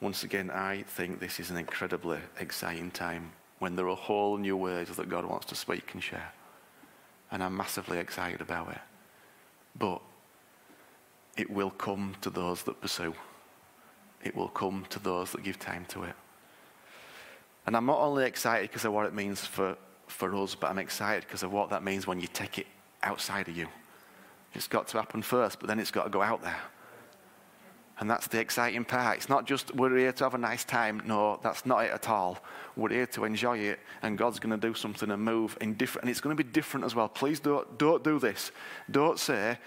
Once 0.00 0.22
again, 0.22 0.48
I 0.48 0.82
think 0.82 1.18
this 1.18 1.40
is 1.40 1.50
an 1.50 1.56
incredibly 1.56 2.20
exciting 2.38 2.92
time 2.92 3.32
when 3.58 3.74
there 3.74 3.88
are 3.88 3.96
whole 3.96 4.36
new 4.36 4.56
ways 4.56 4.90
that 4.90 5.08
God 5.08 5.24
wants 5.24 5.46
to 5.46 5.56
speak 5.56 5.92
and 5.92 6.00
share. 6.00 6.32
And 7.32 7.42
I'm 7.42 7.56
massively 7.56 7.98
excited 7.98 8.40
about 8.40 8.70
it. 8.70 8.80
But 9.76 10.00
it 11.36 11.50
will 11.50 11.70
come 11.70 12.14
to 12.20 12.30
those 12.30 12.62
that 12.62 12.80
pursue. 12.80 13.14
It 14.22 14.36
will 14.36 14.50
come 14.50 14.86
to 14.90 15.00
those 15.00 15.32
that 15.32 15.42
give 15.42 15.58
time 15.58 15.84
to 15.86 16.04
it. 16.04 16.14
And 17.66 17.76
I'm 17.76 17.86
not 17.86 17.98
only 17.98 18.24
excited 18.24 18.70
because 18.70 18.84
of 18.84 18.92
what 18.92 19.06
it 19.06 19.14
means 19.14 19.44
for, 19.44 19.76
for 20.06 20.34
us, 20.34 20.54
but 20.54 20.70
I'm 20.70 20.78
excited 20.78 21.24
because 21.24 21.42
of 21.42 21.52
what 21.52 21.70
that 21.70 21.82
means 21.82 22.06
when 22.06 22.20
you 22.20 22.28
take 22.28 22.58
it 22.58 22.66
outside 23.02 23.48
of 23.48 23.56
you. 23.56 23.68
It's 24.54 24.68
got 24.68 24.88
to 24.88 24.98
happen 24.98 25.22
first, 25.22 25.58
but 25.60 25.68
then 25.68 25.78
it's 25.78 25.90
got 25.90 26.04
to 26.04 26.10
go 26.10 26.22
out 26.22 26.42
there. 26.42 26.60
And 28.00 28.10
that's 28.10 28.26
the 28.26 28.40
exciting 28.40 28.84
part. 28.84 29.18
It's 29.18 29.28
not 29.28 29.46
just 29.46 29.74
we're 29.74 29.96
here 29.96 30.12
to 30.12 30.24
have 30.24 30.34
a 30.34 30.38
nice 30.38 30.64
time. 30.64 31.00
No, 31.06 31.38
that's 31.42 31.64
not 31.64 31.84
it 31.84 31.92
at 31.92 32.08
all. 32.08 32.38
We're 32.76 32.90
here 32.90 33.06
to 33.06 33.24
enjoy 33.24 33.58
it, 33.58 33.78
and 34.02 34.18
God's 34.18 34.40
going 34.40 34.58
to 34.58 34.68
do 34.68 34.74
something 34.74 35.12
and 35.12 35.22
move 35.22 35.56
in 35.60 35.74
different. 35.74 36.04
And 36.04 36.10
it's 36.10 36.20
going 36.20 36.36
to 36.36 36.42
be 36.42 36.48
different 36.48 36.84
as 36.84 36.94
well. 36.96 37.08
Please 37.08 37.38
don't, 37.38 37.78
don't 37.78 38.02
do 38.02 38.18
this. 38.18 38.50
Don't 38.90 39.18
say, 39.20 39.58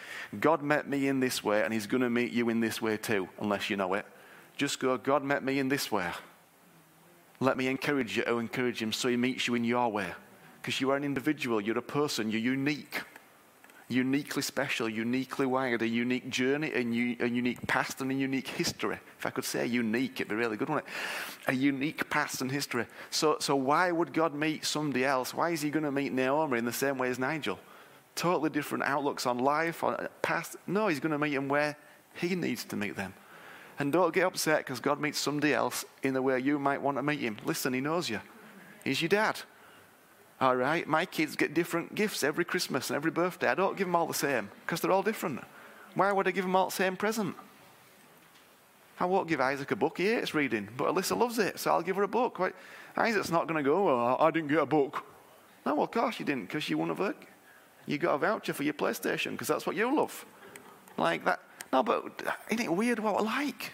God 0.42 0.62
met 0.62 0.90
me 0.90 1.08
in 1.08 1.22
this 1.22 1.42
way, 1.42 1.64
and 1.64 1.74
He's 1.74 1.88
going 1.88 2.04
to 2.04 2.10
meet 2.10 2.34
you 2.34 2.50
in 2.50 2.60
this 2.60 2.82
way 2.82 2.98
too, 2.98 3.30
unless 3.40 3.70
you 3.70 3.78
know 3.78 3.94
it. 3.94 4.06
Just 4.58 4.82
go, 4.82 4.98
God 4.98 5.24
met 5.24 5.42
me 5.42 5.60
in 5.60 5.70
this 5.70 5.90
way. 5.90 6.12
Let 7.40 7.56
me 7.56 7.68
encourage 7.68 8.18
you 8.18 8.24
to 8.24 8.40
encourage 8.40 8.82
Him 8.82 8.92
so 8.92 9.08
He 9.08 9.16
meets 9.16 9.48
you 9.48 9.56
in 9.56 9.64
your 9.64 9.90
way. 9.90 10.12
Because 10.68 10.82
you 10.82 10.92
are 10.92 10.98
an 10.98 11.06
individual, 11.06 11.62
you're 11.62 11.78
a 11.78 11.82
person, 11.82 12.30
you're 12.30 12.42
unique 12.42 13.04
uniquely 13.90 14.42
special, 14.42 14.90
uniquely 14.90 15.46
wired, 15.46 15.82
a 15.82 15.88
unique 15.88 16.30
journey, 16.30 16.74
a, 16.74 16.84
new, 16.84 17.16
a 17.22 17.26
unique 17.26 17.66
past, 17.68 18.02
and 18.02 18.12
a 18.12 18.14
unique 18.14 18.50
history. 18.50 19.00
If 19.18 19.26
I 19.26 19.30
could 19.30 19.46
say 19.46 19.66
unique, 19.66 20.20
it'd 20.20 20.28
be 20.28 20.36
really 20.36 20.58
good, 20.58 20.68
wouldn't 20.68 20.86
it? 20.86 21.50
A 21.50 21.56
unique 21.56 22.10
past 22.10 22.42
and 22.42 22.52
history. 22.52 22.86
So, 23.12 23.38
so 23.40 23.56
why 23.56 23.92
would 23.92 24.12
God 24.12 24.36
meet 24.36 24.66
somebody 24.66 25.06
else? 25.06 25.34
Why 25.34 25.52
is 25.52 25.62
he 25.62 25.70
going 25.70 25.86
to 25.86 25.92
meet 25.92 26.12
Naomi 26.12 26.58
in 26.58 26.66
the 26.66 26.74
same 26.74 26.98
way 26.98 27.08
as 27.08 27.18
Nigel? 27.18 27.60
Totally 28.16 28.50
different 28.50 28.84
outlooks 28.84 29.26
on 29.26 29.38
life, 29.38 29.86
on 29.86 29.96
uh, 29.96 30.08
past. 30.22 30.58
No, 30.68 30.90
he's 30.90 31.00
going 31.00 31.14
to 31.14 31.18
meet 31.18 31.36
them 31.36 31.48
where 31.48 31.78
he 32.14 32.36
needs 32.36 32.66
to 32.66 32.76
meet 32.76 32.98
them. 32.98 33.14
And 33.80 33.94
don't 33.94 34.14
get 34.14 34.26
upset 34.26 34.66
because 34.66 34.82
God 34.82 35.00
meets 35.00 35.18
somebody 35.18 35.54
else 35.54 35.86
in 36.04 36.14
the 36.14 36.22
way 36.22 36.40
you 36.40 36.60
might 36.60 36.82
want 36.82 36.98
to 36.98 37.04
meet 37.04 37.22
him. 37.22 37.38
Listen, 37.46 37.72
he 37.72 37.80
knows 37.80 38.10
you. 38.10 38.20
He's 38.84 39.02
your 39.02 39.10
dad. 39.10 39.40
All 40.40 40.56
right, 40.56 40.88
my 40.88 41.06
kids 41.06 41.36
get 41.36 41.54
different 41.54 41.96
gifts 41.96 42.24
every 42.24 42.46
Christmas 42.46 42.90
and 42.90 42.96
every 42.96 43.10
birthday. 43.10 43.48
I 43.48 43.56
don't 43.56 43.76
give 43.76 43.88
them 43.88 43.96
all 43.96 44.06
the 44.06 44.14
same 44.14 44.50
because 44.66 44.82
they're 44.82 44.92
all 44.92 45.02
different. 45.02 45.44
Why 45.96 46.12
would 46.12 46.28
I 46.28 46.32
give 46.32 46.46
them 46.46 46.56
all 46.56 46.68
the 46.68 46.76
same 46.76 46.96
present? 46.96 47.36
I 49.00 49.06
won't 49.06 49.28
give 49.28 49.42
Isaac 49.42 49.72
a 49.72 49.76
book. 49.76 49.98
He 49.98 50.06
hates 50.06 50.36
reading, 50.36 50.70
but 50.78 50.94
Alyssa 50.94 51.18
loves 51.18 51.40
it, 51.40 51.60
so 51.60 51.72
I'll 51.72 51.82
give 51.82 51.96
her 51.96 52.04
a 52.04 52.08
book. 52.08 52.38
Right? 52.40 52.56
Isaac's 52.96 53.32
not 53.32 53.48
going 53.48 53.64
to 53.64 53.68
go, 53.68 53.78
oh, 53.78 53.86
well, 53.86 54.18
I 54.20 54.32
didn't 54.32 54.50
get 54.50 54.60
a 54.60 54.66
book. 54.66 55.04
No, 55.66 55.76
well, 55.76 55.84
of 55.84 55.92
course 55.92 56.20
you 56.20 56.26
didn't 56.26 56.46
because 56.46 56.70
you 56.70 56.78
won 56.78 56.90
a 56.92 56.96
book. 56.96 57.26
You 57.86 57.98
got 57.98 58.16
a 58.16 58.18
voucher 58.18 58.54
for 58.54 58.64
your 58.64 58.74
PlayStation 58.74 59.32
because 59.32 59.48
that's 59.48 59.66
what 59.66 59.76
you 59.76 59.96
love. 59.96 60.26
Like 60.98 61.26
that. 61.26 61.40
No, 61.74 61.84
but 61.84 62.24
isn't 62.50 62.66
it 62.66 62.72
weird 62.72 63.00
what 63.00 63.16
I 63.16 63.22
like? 63.22 63.72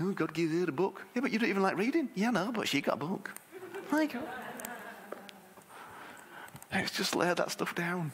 Oh, 0.00 0.12
God 0.12 0.34
gave 0.34 0.50
her 0.50 0.64
a 0.68 0.72
book. 0.72 1.02
Yeah, 1.14 1.22
but 1.22 1.32
you 1.32 1.38
don't 1.38 1.48
even 1.48 1.62
like 1.62 1.76
reading. 1.76 2.08
Yeah, 2.14 2.30
no, 2.30 2.52
but 2.52 2.68
she 2.68 2.80
got 2.80 2.94
a 2.94 2.98
book. 2.98 3.32
Like, 3.92 4.14
Let's 6.72 6.90
just 6.90 7.14
lay 7.14 7.32
that 7.32 7.50
stuff 7.50 7.74
down. 7.74 8.12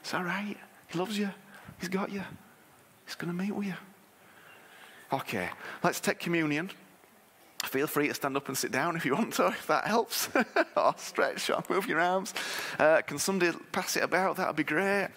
It's 0.00 0.14
all 0.14 0.24
right. 0.24 0.56
He 0.88 0.98
loves 0.98 1.18
you. 1.18 1.30
He's 1.80 1.88
got 1.88 2.10
you. 2.10 2.22
He's 3.06 3.14
going 3.14 3.36
to 3.36 3.42
meet 3.42 3.54
with 3.54 3.66
you. 3.66 3.74
Okay, 5.12 5.48
let's 5.82 6.00
take 6.00 6.18
communion. 6.18 6.70
Feel 7.64 7.86
free 7.86 8.08
to 8.08 8.14
stand 8.14 8.36
up 8.36 8.48
and 8.48 8.56
sit 8.56 8.72
down 8.72 8.96
if 8.96 9.04
you 9.04 9.14
want 9.14 9.34
to, 9.34 9.46
if 9.48 9.66
that 9.66 9.86
helps. 9.86 10.28
or 10.76 10.94
stretch 10.96 11.50
or 11.50 11.62
move 11.68 11.86
your 11.86 12.00
arms. 12.00 12.34
Uh, 12.78 13.00
can 13.02 13.18
somebody 13.18 13.56
pass 13.72 13.96
it 13.96 14.02
about? 14.02 14.36
That 14.36 14.48
would 14.48 14.56
be 14.56 14.64
great. 14.64 15.08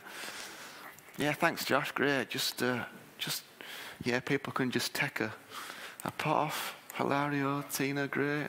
Yeah, 1.18 1.34
thanks, 1.34 1.66
Josh. 1.66 1.92
Great. 1.92 2.30
Just, 2.30 2.62
uh, 2.62 2.84
just, 3.18 3.44
yeah, 4.04 4.20
people 4.20 4.54
can 4.54 4.70
just 4.70 4.94
take 4.94 5.20
a, 5.20 5.34
a 6.04 6.12
pot 6.12 6.36
off. 6.36 6.76
Hilario, 6.96 7.64
Tina, 7.72 8.08
great. 8.08 8.48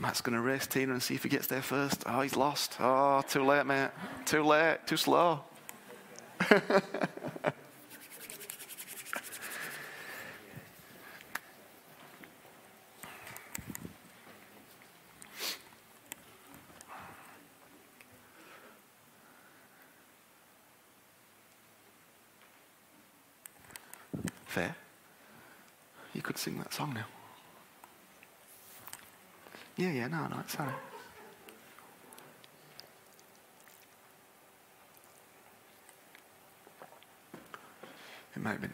Matt's 0.00 0.22
going 0.22 0.34
to 0.34 0.40
race 0.40 0.66
Tina 0.66 0.92
and 0.92 1.02
see 1.02 1.14
if 1.14 1.22
he 1.24 1.28
gets 1.28 1.46
there 1.46 1.60
first. 1.60 2.04
Oh, 2.06 2.22
he's 2.22 2.34
lost. 2.34 2.76
Oh, 2.80 3.22
too 3.28 3.44
late, 3.44 3.66
mate. 3.66 3.90
Too 4.24 4.42
late. 4.42 4.78
Too 4.86 4.96
slow. 4.96 5.44
Fair. 24.46 24.74
You 26.14 26.22
could 26.22 26.38
sing 26.38 26.56
that 26.56 26.72
song 26.72 26.94
now. 26.94 27.04
Yeah, 30.00 30.08
no, 30.08 30.26
no, 30.28 30.36
it's 30.40 30.58
all 30.58 30.64
right. 30.64 30.74
It 38.34 38.42
might 38.42 38.52
have 38.52 38.60
been. 38.62 38.72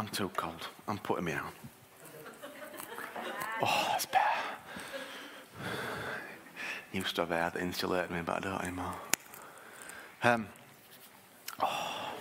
I'm 0.00 0.08
too 0.08 0.30
cold. 0.34 0.66
I'm 0.88 0.96
putting 0.96 1.26
me 1.26 1.32
on. 1.34 1.52
Oh, 3.60 3.86
that's 3.90 4.06
better. 4.06 4.24
Used 6.90 7.16
to 7.16 7.20
have 7.20 7.28
hair 7.28 7.50
that 7.52 7.60
insulated 7.60 8.10
me, 8.10 8.22
but 8.24 8.38
I 8.38 8.40
don't 8.40 8.62
anymore. 8.62 8.94
Um, 10.22 10.46
oh. 11.62 12.14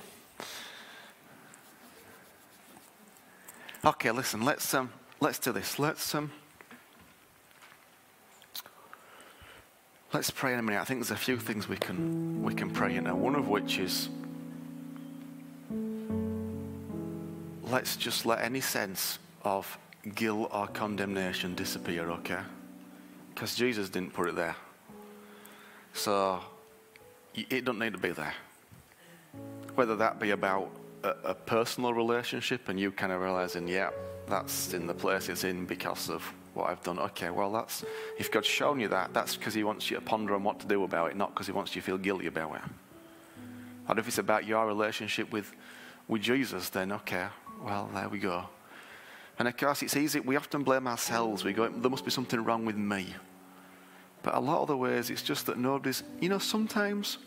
Okay, 3.86 4.12
listen, 4.12 4.42
let's, 4.42 4.74
um, 4.74 4.92
let's 5.22 5.40
do 5.40 5.54
this. 5.54 5.80
Let's, 5.80 6.14
um, 6.14 6.34
let's 10.12 10.30
pray 10.30 10.52
in 10.52 10.60
a 10.60 10.64
minute. 10.64 10.82
I 10.82 10.84
think 10.84 11.00
there's 11.00 11.12
a 11.12 11.16
few 11.16 11.38
things 11.38 11.70
we 11.70 11.78
can, 11.78 12.44
we 12.44 12.54
can 12.54 12.72
pray 12.72 12.98
in 12.98 13.06
one 13.22 13.36
of 13.36 13.48
which 13.48 13.80
is 13.80 14.10
let's 17.70 17.96
just 17.96 18.26
let 18.26 18.42
any 18.42 18.62
sense 18.62 19.20
of 19.44 19.78
guilt 20.16 20.50
or 20.54 20.68
condemnation 20.68 21.56
disappear, 21.56 22.10
okay? 22.10 22.40
Because 23.34 23.56
Jesus 23.56 23.90
didn't 23.90 24.14
put 24.14 24.28
it 24.28 24.36
there. 24.36 24.56
So 25.94 26.40
it 27.36 27.66
doesn't 27.66 27.80
need 27.80 27.94
to 27.94 28.00
be 28.00 28.12
there. 28.12 28.34
Whether 29.76 29.96
that 29.98 30.20
be 30.20 30.32
about 30.32 30.70
a, 31.04 31.10
a 31.26 31.34
personal 31.34 31.94
relationship 31.94 32.70
and 32.70 32.80
you 32.80 32.92
kind 32.92 33.12
of 33.12 33.22
realizing, 33.22 33.68
yeah, 33.68 33.92
that's 34.28 34.74
in 34.74 34.88
the 34.88 34.94
place 34.94 35.30
it's 35.30 35.44
in 35.44 35.66
because 35.66 36.10
of 36.10 36.24
what 36.54 36.70
I've 36.70 36.84
done. 36.84 37.00
Okay, 37.00 37.30
well, 37.30 37.52
that's 37.52 37.86
if 38.18 38.32
God's 38.32 38.48
shown 38.48 38.80
you 38.80 38.88
that, 38.90 39.14
that's 39.14 39.36
because 39.36 39.54
He 39.54 39.64
wants 39.64 39.90
you 39.90 39.98
to 39.98 40.02
ponder 40.02 40.36
on 40.36 40.44
what 40.44 40.60
to 40.60 40.68
do 40.68 40.84
about 40.84 41.12
it, 41.12 41.18
not 41.18 41.34
because 41.34 41.48
He 41.48 41.54
wants 41.54 41.76
you 41.76 41.82
to 41.82 41.86
feel 41.86 41.98
guilty 41.98 42.28
about 42.28 42.56
it. 42.56 42.62
And 43.88 43.98
if 43.98 44.08
it's 44.08 44.18
about 44.18 44.46
your 44.46 44.68
relationship 44.68 45.32
with, 45.32 45.52
with 46.08 46.22
Jesus, 46.22 46.70
then 46.70 46.92
okay, 46.92 47.28
well, 47.64 47.90
there 47.94 48.10
we 48.10 48.20
go. 48.20 48.46
And 49.38 49.48
of 49.48 49.56
course, 49.56 49.82
it's 49.82 49.96
easy. 49.96 50.20
We 50.20 50.36
often 50.36 50.64
blame 50.64 50.88
ourselves. 50.88 51.44
We 51.44 51.54
go, 51.54 51.70
there 51.70 51.90
must 51.90 52.06
be 52.06 52.12
something 52.12 52.44
wrong 52.44 52.66
with 52.66 52.76
me. 52.76 53.16
But 54.22 54.36
a 54.36 54.40
lot 54.40 54.62
of 54.62 54.68
the 54.68 54.76
ways, 54.76 55.10
it's 55.10 55.22
just 55.22 55.46
that 55.46 55.58
nobody's, 55.58 56.04
you 56.20 56.28
know, 56.28 56.40
sometimes, 56.40 57.18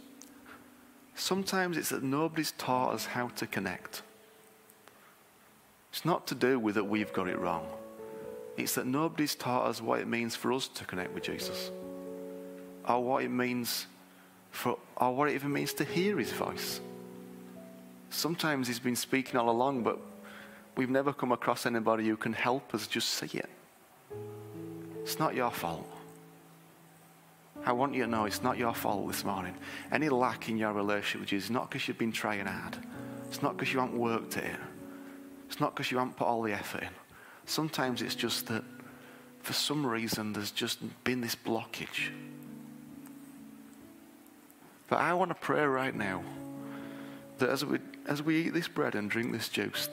sometimes 1.14 1.78
it's 1.78 1.88
that 1.88 2.02
nobody's 2.02 2.52
taught 2.52 2.92
us 2.92 3.06
how 3.06 3.28
to 3.28 3.46
connect. 3.46 4.02
It's 5.90 6.04
not 6.04 6.26
to 6.28 6.34
do 6.34 6.58
with 6.58 6.74
that 6.74 6.84
we've 6.84 7.12
got 7.12 7.28
it 7.28 7.38
wrong. 7.38 7.66
It's 8.58 8.74
that 8.74 8.86
nobody's 8.86 9.34
taught 9.34 9.66
us 9.66 9.80
what 9.80 10.00
it 10.00 10.06
means 10.06 10.36
for 10.36 10.52
us 10.52 10.68
to 10.68 10.84
connect 10.84 11.14
with 11.14 11.24
Jesus. 11.24 11.70
Or 12.86 13.02
what 13.02 13.24
it 13.24 13.30
means 13.30 13.86
for, 14.50 14.78
or 14.98 15.14
what 15.14 15.30
it 15.30 15.34
even 15.34 15.52
means 15.52 15.72
to 15.74 15.84
hear 15.84 16.18
his 16.18 16.32
voice. 16.32 16.80
Sometimes 18.10 18.68
he's 18.68 18.78
been 18.78 18.96
speaking 18.96 19.40
all 19.40 19.48
along, 19.48 19.82
but 19.82 19.98
we've 20.76 20.90
never 20.90 21.12
come 21.12 21.32
across 21.32 21.66
anybody 21.66 22.08
who 22.08 22.16
can 22.16 22.32
help 22.32 22.74
us 22.74 22.86
just 22.86 23.08
see 23.08 23.38
it. 23.38 23.50
It's 25.02 25.18
not 25.18 25.34
your 25.34 25.50
fault. 25.50 25.88
I 27.64 27.72
want 27.72 27.94
you 27.94 28.04
to 28.04 28.10
know 28.10 28.24
it's 28.24 28.42
not 28.42 28.58
your 28.58 28.74
fault 28.74 29.06
this 29.08 29.24
morning. 29.24 29.54
Any 29.92 30.08
lack 30.08 30.48
in 30.48 30.56
your 30.56 30.72
relationship 30.72 31.20
with 31.20 31.28
Jesus 31.28 31.46
is 31.46 31.50
not 31.50 31.70
because 31.70 31.86
you've 31.86 31.98
been 31.98 32.12
trying 32.12 32.46
hard. 32.46 32.76
It's 33.28 33.42
not 33.42 33.56
because 33.56 33.72
you 33.72 33.80
haven't 33.80 33.98
worked 33.98 34.36
at 34.36 34.44
it. 34.44 34.60
It's 35.48 35.60
not 35.60 35.74
because 35.74 35.90
you 35.90 35.98
haven't 35.98 36.16
put 36.16 36.26
all 36.26 36.42
the 36.42 36.52
effort 36.52 36.82
in. 36.82 36.88
Sometimes 37.44 38.02
it's 38.02 38.14
just 38.14 38.46
that 38.46 38.64
for 39.42 39.52
some 39.52 39.84
reason 39.84 40.32
there's 40.32 40.50
just 40.50 40.78
been 41.04 41.20
this 41.20 41.36
blockage. 41.36 42.10
But 44.88 45.00
I 45.00 45.14
want 45.14 45.30
to 45.30 45.34
pray 45.34 45.64
right 45.64 45.94
now 45.94 46.22
that 47.38 47.48
as 47.48 47.64
we, 47.64 47.78
as 48.06 48.22
we 48.22 48.46
eat 48.46 48.54
this 48.54 48.68
bread 48.68 48.94
and 48.94 49.10
drink 49.10 49.32
this 49.32 49.48
juice, 49.48 49.88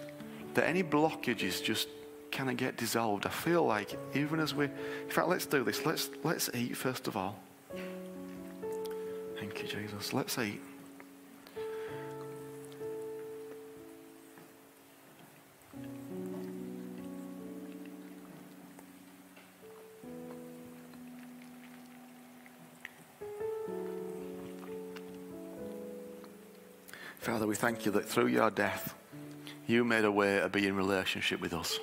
that 0.54 0.68
any 0.68 0.84
blockages 0.84 1.64
just 1.64 1.88
kind 2.32 2.50
of 2.50 2.58
get 2.58 2.78
dissolved. 2.78 3.26
I 3.26 3.30
feel 3.30 3.66
like 3.66 3.98
even 4.14 4.40
as 4.40 4.54
we, 4.54 4.66
in 4.66 5.10
fact, 5.10 5.28
let's 5.28 5.46
do 5.46 5.64
this. 5.64 5.86
Let's 5.86 6.10
let's 6.24 6.50
eat 6.54 6.76
first 6.78 7.08
of 7.08 7.18
all. 7.18 7.40
Thank 9.38 9.62
you, 9.62 9.68
Jesus. 9.68 10.14
Let's 10.14 10.38
eat. 10.38 10.62
Father, 27.20 27.46
we 27.46 27.56
thank 27.56 27.86
you 27.86 27.92
that 27.92 28.06
through 28.06 28.28
your 28.28 28.50
death, 28.50 28.96
you 29.70 29.86
made 29.86 30.04
a 30.04 30.12
way 30.12 30.40
to 30.40 30.50
be 30.50 30.68
in 30.68 30.76
relationship 30.76 31.40
with 31.40 31.54
us. 31.54 31.80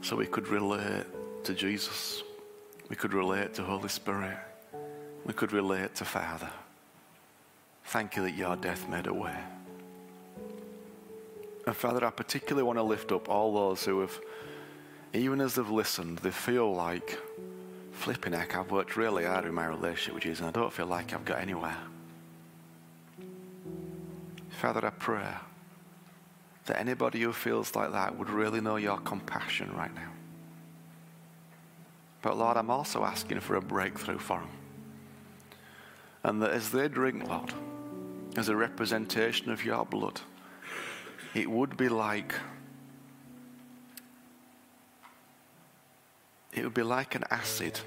So 0.00 0.14
we 0.14 0.26
could 0.26 0.46
relate 0.46 1.06
to 1.42 1.54
Jesus. 1.54 2.22
We 2.88 2.94
could 2.94 3.12
relate 3.12 3.52
to 3.54 3.64
Holy 3.64 3.88
Spirit. 3.88 4.38
We 5.26 5.34
could 5.34 5.52
relate 5.52 5.96
to 5.96 6.04
Father. 6.04 6.50
Thank 7.86 8.14
you 8.14 8.22
that 8.22 8.36
your 8.36 8.54
death 8.54 8.88
made 8.88 9.08
a 9.08 9.12
way. 9.12 9.36
And 11.66 11.74
Father, 11.74 12.06
I 12.06 12.10
particularly 12.10 12.62
want 12.64 12.78
to 12.78 12.84
lift 12.84 13.10
up 13.10 13.28
all 13.28 13.52
those 13.52 13.84
who 13.84 14.00
have, 14.00 14.16
even 15.12 15.40
as 15.40 15.56
they've 15.56 15.68
listened, 15.68 16.18
they 16.18 16.30
feel 16.30 16.72
like, 16.72 17.18
flipping 17.90 18.34
heck, 18.34 18.54
I've 18.54 18.70
worked 18.70 18.96
really 18.96 19.24
hard 19.24 19.46
in 19.46 19.54
my 19.54 19.66
relationship 19.66 20.14
with 20.14 20.22
Jesus 20.22 20.38
and 20.38 20.48
I 20.48 20.52
don't 20.52 20.72
feel 20.72 20.86
like 20.86 21.12
I've 21.12 21.24
got 21.24 21.40
anywhere. 21.40 21.76
Father, 24.50 24.86
I 24.86 24.90
pray 24.90 25.26
that 26.66 26.78
anybody 26.78 27.20
who 27.20 27.32
feels 27.32 27.74
like 27.74 27.92
that 27.92 28.16
would 28.18 28.30
really 28.30 28.60
know 28.60 28.76
your 28.76 28.98
compassion 28.98 29.72
right 29.76 29.94
now. 29.94 30.10
But 32.22 32.36
Lord, 32.36 32.56
I'm 32.56 32.70
also 32.70 33.02
asking 33.04 33.40
for 33.40 33.56
a 33.56 33.60
breakthrough 33.60 34.18
for 34.18 34.38
them. 34.38 34.48
And 36.22 36.40
that 36.42 36.52
as 36.52 36.70
they 36.70 36.86
drink, 36.86 37.28
Lord, 37.28 37.52
as 38.36 38.48
a 38.48 38.54
representation 38.54 39.50
of 39.50 39.64
your 39.64 39.84
blood, 39.84 40.20
it 41.34 41.50
would 41.50 41.76
be 41.76 41.88
like 41.88 42.34
it 46.52 46.62
would 46.62 46.74
be 46.74 46.82
like 46.82 47.14
an 47.14 47.24
acid 47.30 47.80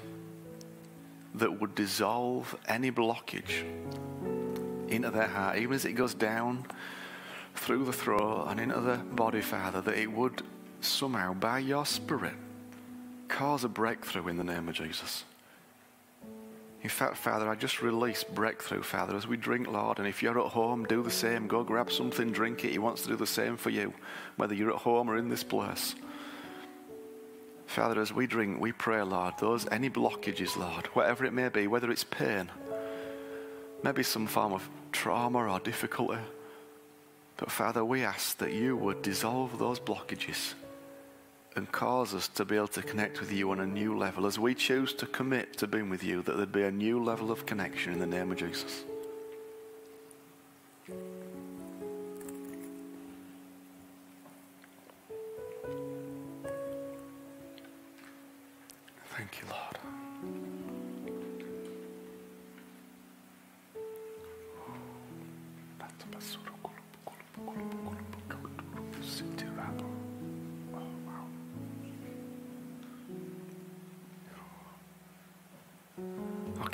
that 1.36 1.60
would 1.60 1.74
dissolve 1.74 2.56
any 2.66 2.90
blockage 2.90 3.64
into 4.88 5.10
their 5.10 5.28
heart, 5.28 5.58
even 5.58 5.74
as 5.74 5.84
it 5.84 5.92
goes 5.92 6.14
down 6.14 6.66
through 7.58 7.84
the 7.84 7.92
throat 7.92 8.46
and 8.48 8.60
into 8.60 8.80
the 8.80 8.96
body, 8.96 9.40
Father, 9.40 9.80
that 9.80 9.98
it 9.98 10.10
would 10.10 10.42
somehow, 10.80 11.34
by 11.34 11.58
your 11.58 11.86
Spirit, 11.86 12.34
cause 13.28 13.64
a 13.64 13.68
breakthrough 13.68 14.28
in 14.28 14.36
the 14.36 14.44
name 14.44 14.68
of 14.68 14.74
Jesus. 14.74 15.24
In 16.82 16.90
fact, 16.90 17.16
Father, 17.16 17.48
I 17.48 17.56
just 17.56 17.82
release 17.82 18.22
breakthrough, 18.22 18.82
Father, 18.82 19.16
as 19.16 19.26
we 19.26 19.36
drink, 19.36 19.66
Lord. 19.66 19.98
And 19.98 20.06
if 20.06 20.22
you're 20.22 20.38
at 20.38 20.52
home, 20.52 20.84
do 20.84 21.02
the 21.02 21.10
same. 21.10 21.48
Go 21.48 21.64
grab 21.64 21.90
something, 21.90 22.30
drink 22.30 22.64
it. 22.64 22.70
He 22.70 22.78
wants 22.78 23.02
to 23.02 23.08
do 23.08 23.16
the 23.16 23.26
same 23.26 23.56
for 23.56 23.70
you, 23.70 23.92
whether 24.36 24.54
you're 24.54 24.70
at 24.72 24.82
home 24.82 25.10
or 25.10 25.16
in 25.16 25.28
this 25.28 25.42
place. 25.42 25.96
Father, 27.66 28.00
as 28.00 28.12
we 28.12 28.28
drink, 28.28 28.60
we 28.60 28.70
pray, 28.70 29.02
Lord, 29.02 29.34
those 29.40 29.66
any 29.72 29.90
blockages, 29.90 30.56
Lord, 30.56 30.86
whatever 30.88 31.24
it 31.24 31.32
may 31.32 31.48
be, 31.48 31.66
whether 31.66 31.90
it's 31.90 32.04
pain, 32.04 32.50
maybe 33.82 34.04
some 34.04 34.28
form 34.28 34.52
of 34.52 34.68
trauma 34.92 35.38
or 35.38 35.58
difficulty. 35.58 36.20
But 37.36 37.50
Father, 37.50 37.84
we 37.84 38.02
ask 38.02 38.38
that 38.38 38.52
you 38.52 38.76
would 38.76 39.02
dissolve 39.02 39.58
those 39.58 39.78
blockages 39.78 40.54
and 41.54 41.70
cause 41.70 42.14
us 42.14 42.28
to 42.28 42.44
be 42.44 42.56
able 42.56 42.68
to 42.68 42.82
connect 42.82 43.20
with 43.20 43.32
you 43.32 43.50
on 43.50 43.60
a 43.60 43.66
new 43.66 43.96
level. 43.96 44.26
As 44.26 44.38
we 44.38 44.54
choose 44.54 44.92
to 44.94 45.06
commit 45.06 45.56
to 45.58 45.66
being 45.66 45.90
with 45.90 46.04
you, 46.04 46.22
that 46.22 46.36
there'd 46.36 46.52
be 46.52 46.62
a 46.62 46.70
new 46.70 47.02
level 47.02 47.30
of 47.30 47.46
connection 47.46 47.92
in 47.92 47.98
the 47.98 48.06
name 48.06 48.30
of 48.30 48.38
Jesus. 48.38 48.84
Thank 59.16 59.40
you, 59.40 59.48
Lord. 59.50 60.65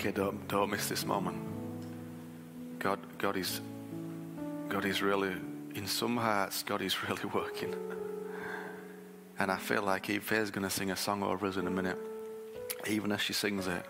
Okay, 0.03 0.11
don't, 0.11 0.49
don't 0.49 0.69
miss 0.69 0.89
this 0.89 1.07
moment. 1.07 1.41
God, 2.81 2.99
God 3.19 3.37
is, 3.37 3.61
God 4.69 4.85
is 4.85 5.01
really, 5.01 5.31
in 5.77 5.87
some 5.87 6.17
hearts, 6.17 6.65
God 6.65 6.83
is 6.83 7.01
really 7.09 7.25
working. 7.27 7.73
And 9.39 9.49
I 9.49 9.59
feel 9.59 9.81
like 9.85 10.11
Eve 10.11 10.33
is 10.33 10.51
going 10.51 10.65
to 10.65 10.71
sing 10.71 10.91
a 10.91 10.97
song 10.97 11.23
over 11.23 11.47
us 11.47 11.57
in 11.57 11.69
a 11.69 11.71
minute, 11.71 11.99
even 12.89 13.13
as 13.13 13.21
she 13.21 13.33
sings 13.33 13.69
it. 13.69 13.87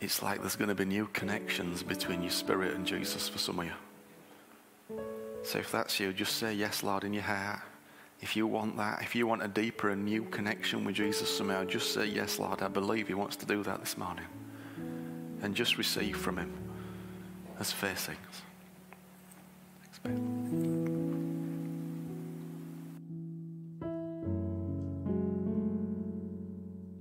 It's 0.00 0.22
like 0.22 0.40
there's 0.40 0.56
going 0.56 0.70
to 0.70 0.74
be 0.74 0.86
new 0.86 1.06
connections 1.12 1.82
between 1.82 2.22
your 2.22 2.30
spirit 2.30 2.76
and 2.76 2.86
Jesus 2.86 3.28
for 3.28 3.36
some 3.36 3.58
of 3.58 3.66
you. 3.66 4.96
So 5.42 5.58
if 5.58 5.70
that's 5.70 6.00
you, 6.00 6.14
just 6.14 6.36
say 6.36 6.54
yes, 6.54 6.82
Lord, 6.82 7.04
in 7.04 7.12
your 7.12 7.24
heart. 7.24 7.60
If 8.22 8.36
you 8.36 8.46
want 8.46 8.76
that, 8.76 9.02
if 9.02 9.14
you 9.14 9.26
want 9.26 9.42
a 9.42 9.48
deeper 9.48 9.90
and 9.90 10.04
new 10.04 10.24
connection 10.24 10.84
with 10.84 10.94
Jesus 10.94 11.34
somehow, 11.34 11.64
just 11.64 11.94
say 11.94 12.06
yes, 12.06 12.38
Lord. 12.38 12.62
I 12.62 12.68
believe 12.68 13.08
He 13.08 13.14
wants 13.14 13.36
to 13.36 13.46
do 13.46 13.62
that 13.62 13.80
this 13.80 13.96
morning. 13.96 14.26
And 15.42 15.54
just 15.54 15.78
receive 15.78 16.16
from 16.16 16.36
Him 16.36 16.52
as 17.58 17.72
faith 17.72 17.98
sings. 17.98 18.42
Thanks, 19.82 19.98
babe. 20.00 20.69